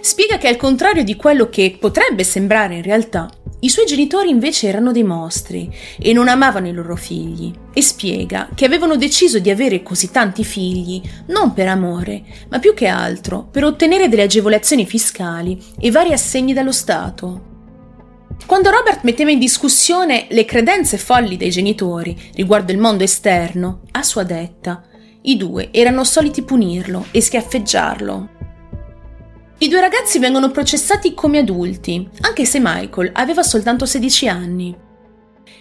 Spiega 0.00 0.38
che 0.38 0.48
al 0.48 0.56
contrario 0.56 1.02
di 1.02 1.16
quello 1.16 1.48
che 1.48 1.76
potrebbe 1.78 2.22
sembrare 2.22 2.76
in 2.76 2.82
realtà, 2.82 3.28
i 3.60 3.70
suoi 3.70 3.86
genitori 3.86 4.28
invece 4.28 4.68
erano 4.68 4.92
dei 4.92 5.02
mostri 5.02 5.74
e 5.98 6.12
non 6.12 6.28
amavano 6.28 6.68
i 6.68 6.72
loro 6.72 6.94
figli 6.94 7.52
e 7.72 7.80
spiega 7.80 8.50
che 8.54 8.66
avevano 8.66 8.96
deciso 8.96 9.38
di 9.38 9.48
avere 9.48 9.82
così 9.82 10.10
tanti 10.10 10.44
figli 10.44 11.00
non 11.28 11.54
per 11.54 11.68
amore, 11.68 12.22
ma 12.50 12.58
più 12.58 12.74
che 12.74 12.86
altro 12.86 13.48
per 13.50 13.64
ottenere 13.64 14.08
delle 14.08 14.22
agevolazioni 14.22 14.84
fiscali 14.84 15.58
e 15.80 15.90
vari 15.90 16.12
assegni 16.12 16.52
dallo 16.52 16.72
Stato. 16.72 17.54
Quando 18.44 18.70
Robert 18.70 19.02
metteva 19.04 19.30
in 19.30 19.38
discussione 19.38 20.26
le 20.28 20.44
credenze 20.44 20.98
folli 20.98 21.38
dei 21.38 21.50
genitori 21.50 22.16
riguardo 22.34 22.72
il 22.72 22.78
mondo 22.78 23.04
esterno, 23.04 23.80
a 23.92 24.02
sua 24.02 24.22
detta, 24.22 24.84
i 25.22 25.36
due 25.36 25.70
erano 25.72 26.04
soliti 26.04 26.42
punirlo 26.42 27.06
e 27.10 27.20
schiaffeggiarlo. 27.20 28.35
I 29.58 29.68
due 29.68 29.80
ragazzi 29.80 30.18
vengono 30.18 30.50
processati 30.50 31.14
come 31.14 31.38
adulti, 31.38 32.06
anche 32.20 32.44
se 32.44 32.60
Michael 32.60 33.10
aveva 33.14 33.42
soltanto 33.42 33.86
16 33.86 34.28
anni. 34.28 34.76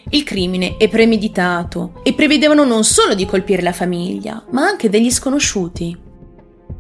Il 0.10 0.24
crimine 0.24 0.76
è 0.76 0.90
premeditato 0.90 2.02
e 2.04 2.14
prevedevano 2.14 2.66
non 2.66 2.84
solo 2.84 3.14
di 3.14 3.26
colpire 3.26 3.62
la 3.62 3.72
famiglia, 3.72 4.44
ma 4.52 4.66
anche 4.66 4.90
degli 4.90 5.10
sconosciuti. 5.10 5.98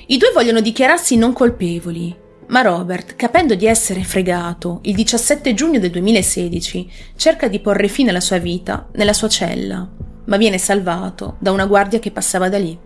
I 0.08 0.18
due 0.18 0.32
vogliono 0.34 0.60
dichiararsi 0.60 1.16
non 1.16 1.32
colpevoli, 1.32 2.14
ma 2.48 2.62
Robert, 2.62 3.16
capendo 3.16 3.56
di 3.56 3.66
essere 3.66 4.04
fregato, 4.04 4.80
il 4.84 4.96
17 4.96 5.54
giugno 5.54 5.80
del 5.80 5.92
2016 5.92 6.92
cerca 7.16 7.48
di 7.48 7.62
porre 7.62 7.88
fine 7.88 8.10
alla 8.10 8.20
sua 8.20 8.40
vita 8.40 8.90
nella 8.96 9.14
sua 9.14 9.30
cella, 9.30 9.90
ma 10.26 10.36
viene 10.36 10.58
salvato 10.58 11.38
da 11.40 11.54
una 11.54 11.66
guardia 11.66 12.00
che 12.00 12.12
passava 12.12 12.50
da 12.50 12.58
lì. 12.58 12.78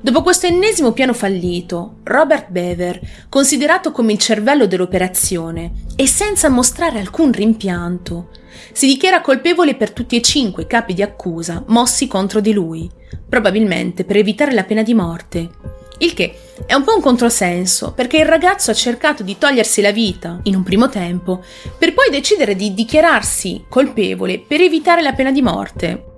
Dopo 0.00 0.22
questo 0.22 0.46
ennesimo 0.46 0.92
piano 0.92 1.12
fallito, 1.12 1.96
Robert 2.04 2.50
Bever, 2.50 3.00
considerato 3.28 3.90
come 3.92 4.12
il 4.12 4.18
cervello 4.18 4.66
dell'operazione 4.66 5.72
e 5.96 6.06
senza 6.06 6.48
mostrare 6.48 6.98
alcun 6.98 7.32
rimpianto, 7.32 8.30
si 8.72 8.86
dichiara 8.86 9.20
colpevole 9.20 9.74
per 9.74 9.92
tutti 9.92 10.16
e 10.16 10.22
cinque 10.22 10.64
i 10.64 10.66
capi 10.66 10.94
di 10.94 11.02
accusa 11.02 11.62
mossi 11.68 12.06
contro 12.06 12.40
di 12.40 12.52
lui, 12.52 12.90
probabilmente 13.28 14.04
per 14.04 14.16
evitare 14.16 14.52
la 14.52 14.64
pena 14.64 14.82
di 14.82 14.94
morte. 14.94 15.50
Il 15.98 16.12
che 16.12 16.34
è 16.66 16.74
un 16.74 16.82
po' 16.82 16.96
un 16.96 17.00
controsenso, 17.00 17.92
perché 17.92 18.18
il 18.18 18.26
ragazzo 18.26 18.70
ha 18.70 18.74
cercato 18.74 19.22
di 19.22 19.38
togliersi 19.38 19.80
la 19.80 19.92
vita 19.92 20.40
in 20.44 20.56
un 20.56 20.62
primo 20.62 20.88
tempo, 20.88 21.42
per 21.78 21.94
poi 21.94 22.10
decidere 22.10 22.56
di 22.56 22.74
dichiararsi 22.74 23.64
colpevole 23.68 24.40
per 24.40 24.60
evitare 24.60 25.02
la 25.02 25.12
pena 25.12 25.30
di 25.30 25.42
morte. 25.42 26.13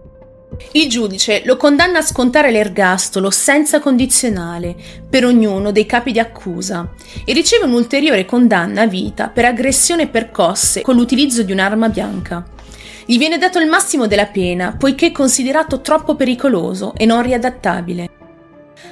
Il 0.73 0.88
giudice 0.88 1.42
lo 1.45 1.57
condanna 1.57 1.99
a 1.99 2.03
scontare 2.03 2.51
l'ergastolo 2.51 3.31
senza 3.31 3.81
condizionale 3.81 4.75
per 5.09 5.25
ognuno 5.25 5.71
dei 5.71 5.87
capi 5.87 6.12
di 6.12 6.19
accusa 6.19 6.92
e 7.25 7.33
riceve 7.33 7.64
un'ulteriore 7.64 8.25
condanna 8.25 8.83
a 8.83 8.87
vita 8.87 9.29
per 9.29 9.45
aggressione 9.45 10.09
percosse 10.09 10.83
con 10.83 10.97
l'utilizzo 10.97 11.42
di 11.42 11.53
un'arma 11.53 11.88
bianca. 11.88 12.45
Gli 13.05 13.19
viene 13.19 13.38
dato 13.38 13.59
il 13.59 13.69
massimo 13.69 14.07
della 14.07 14.27
pena 14.27 14.75
poiché 14.77 15.07
è 15.07 15.12
considerato 15.12 15.81
troppo 15.81 16.16
pericoloso 16.16 16.92
e 16.97 17.07
non 17.07 17.23
riadattabile. 17.23 18.11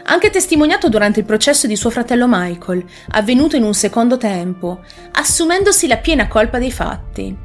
Anche 0.06 0.30
testimoniato 0.30 0.88
durante 0.88 1.20
il 1.20 1.26
processo 1.26 1.66
di 1.66 1.76
suo 1.76 1.90
fratello 1.90 2.26
Michael, 2.28 2.84
avvenuto 3.10 3.56
in 3.56 3.64
un 3.64 3.74
secondo 3.74 4.18
tempo, 4.18 4.80
assumendosi 5.12 5.86
la 5.86 5.96
piena 5.96 6.28
colpa 6.28 6.58
dei 6.58 6.70
fatti. 6.70 7.36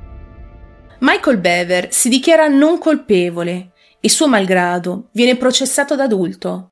Michael 0.99 1.37
Bever 1.37 1.87
si 1.91 2.09
dichiara 2.09 2.47
non 2.47 2.77
colpevole 2.77 3.71
e 3.99 4.09
suo 4.09 4.27
malgrado 4.27 5.09
viene 5.13 5.35
processato 5.35 5.95
da 5.95 6.03
adulto. 6.03 6.69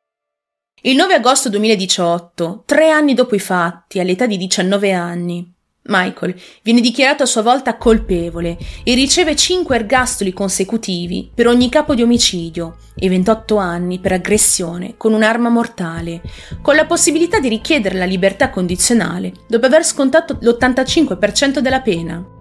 Il 0.82 0.96
9 0.96 1.16
agosto 1.16 1.50
2018, 1.50 2.64
tre 2.66 2.90
anni 2.90 3.14
dopo 3.14 3.36
i 3.36 3.40
fatti, 3.40 4.00
all'età 4.00 4.26
di 4.26 4.38
19 4.38 4.92
anni, 4.94 5.56
Michael 5.88 6.36
viene 6.62 6.82
dichiarato 6.82 7.24
a 7.24 7.26
sua 7.26 7.42
volta 7.42 7.78
colpevole 7.78 8.58
e 8.84 8.94
riceve 8.94 9.36
5 9.36 9.76
ergastoli 9.76 10.34
consecutivi 10.34 11.32
per 11.34 11.48
ogni 11.48 11.70
capo 11.70 11.96
di 11.96 12.02
omicidio 12.02 12.78
e 12.96 13.10
28 13.10 13.58
anni 13.58 14.00
per 14.00 14.12
aggressione 14.12 14.96
con 14.98 15.14
un'arma 15.14 15.50
mortale, 15.50 16.22
con 16.62 16.76
la 16.76 16.86
possibilità 16.86 17.40
di 17.40 17.50
richiedere 17.50 17.98
la 17.98 18.06
libertà 18.06 18.50
condizionale 18.50 19.32
dopo 19.48 19.66
aver 19.66 19.84
scontato 19.84 20.38
l'85% 20.40 21.60
della 21.60 21.82
pena. 21.82 22.37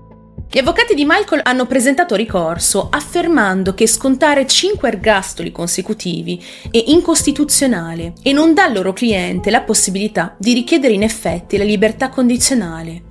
Gli 0.49 0.59
avvocati 0.59 0.95
di 0.95 1.05
Michael 1.05 1.43
hanno 1.45 1.67
presentato 1.67 2.15
ricorso 2.15 2.89
affermando 2.89 3.75
che 3.75 3.87
scontare 3.87 4.47
5 4.47 4.89
ergastoli 4.89 5.51
consecutivi 5.51 6.43
è 6.71 6.83
incostituzionale 6.87 8.15
e 8.23 8.33
non 8.33 8.55
dà 8.55 8.65
al 8.65 8.73
loro 8.73 8.93
cliente 8.93 9.51
la 9.51 9.63
possibilità 9.63 10.35
di 10.39 10.55
richiedere 10.55 10.95
in 10.95 11.03
effetti 11.03 11.57
la 11.57 11.65
libertà 11.65 12.09
condizionale, 12.09 13.03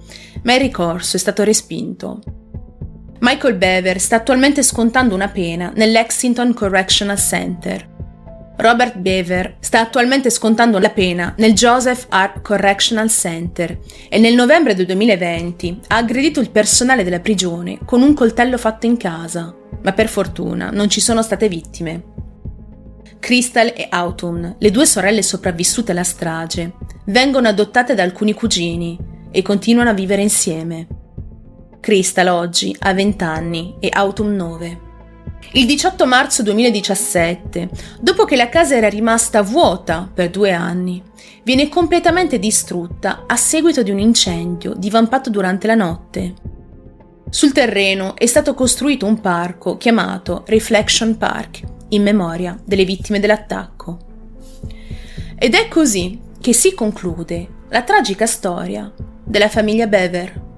ma 0.44 0.54
il 0.54 0.62
ricorso 0.62 1.18
è 1.18 1.20
stato 1.20 1.44
respinto. 1.44 2.22
Michael 3.20 3.56
Bever 3.56 4.00
sta 4.00 4.16
attualmente 4.16 4.64
scontando 4.64 5.14
una 5.14 5.30
pena 5.30 5.72
nell'Exington 5.76 6.54
Correctional 6.54 7.20
Center 7.20 7.94
Robert 8.58 8.98
Bever 8.98 9.58
sta 9.60 9.82
attualmente 9.82 10.30
scontando 10.30 10.80
la 10.80 10.90
pena 10.90 11.34
nel 11.38 11.54
Joseph 11.54 12.06
Hart 12.10 12.42
Correctional 12.42 13.10
Center 13.10 13.80
e 14.08 14.18
nel 14.18 14.34
novembre 14.34 14.74
del 14.74 14.86
2020 14.86 15.82
ha 15.88 15.98
aggredito 15.98 16.40
il 16.40 16.50
personale 16.50 17.04
della 17.04 17.20
prigione 17.20 17.80
con 17.84 18.02
un 18.02 18.14
coltello 18.14 18.58
fatto 18.58 18.86
in 18.86 18.96
casa, 18.96 19.54
ma 19.82 19.92
per 19.92 20.08
fortuna 20.08 20.70
non 20.70 20.90
ci 20.90 21.02
sono 21.02 21.22
state 21.22 21.50
vittime. 21.50 22.14
Crystal 23.20 23.74
e 23.76 23.88
Autumn, 23.90 24.56
le 24.58 24.72
due 24.72 24.86
sorelle 24.86 25.22
sopravvissute 25.22 25.92
alla 25.92 26.04
strage, 26.04 26.74
vengono 27.06 27.48
adottate 27.48 27.94
da 27.94 28.04
alcuni 28.04 28.34
cugini 28.34 28.98
e 29.32 29.42
continuano 29.42 29.90
a 29.90 29.94
vivere 29.94 30.22
insieme. 30.22 30.88
Crystal 31.82 32.28
oggi 32.28 32.76
ha 32.80 32.94
20 32.94 33.24
anni 33.24 33.76
e 33.80 33.90
Autumn 33.92 34.36
9. 34.36 34.80
Il 35.54 35.66
18 35.66 36.06
marzo 36.06 36.44
2017, 36.44 37.70
dopo 38.00 38.26
che 38.26 38.36
la 38.36 38.50
casa 38.50 38.76
era 38.76 38.90
rimasta 38.90 39.42
vuota 39.42 40.10
per 40.12 40.30
due 40.30 40.52
anni, 40.52 41.02
viene 41.44 41.70
completamente 41.70 42.40
distrutta 42.40 43.24
a 43.26 43.36
seguito 43.38 43.84
di 43.84 43.92
un 43.92 44.00
incendio 44.00 44.74
divampato 44.76 45.30
durante 45.30 45.68
la 45.68 45.76
notte. 45.76 46.34
Sul 47.30 47.52
terreno 47.52 48.16
è 48.16 48.26
stato 48.26 48.54
costruito 48.54 49.06
un 49.06 49.22
parco 49.22 49.78
chiamato 49.78 50.44
Reflection 50.48 51.18
Park, 51.18 51.62
in 51.90 52.04
memoria 52.04 52.60
delle 52.64 52.84
vittime 52.84 53.20
dell'attacco. 53.20 54.00
Ed 55.38 55.54
è 55.54 55.68
così 55.68 56.20
che 56.42 56.54
si 56.54 56.74
conclude 56.74 57.48
la 57.70 57.84
tragica 57.84 58.26
storia 58.26 58.92
della 59.24 59.50
famiglia 59.50 59.88
Bever. 59.88 60.55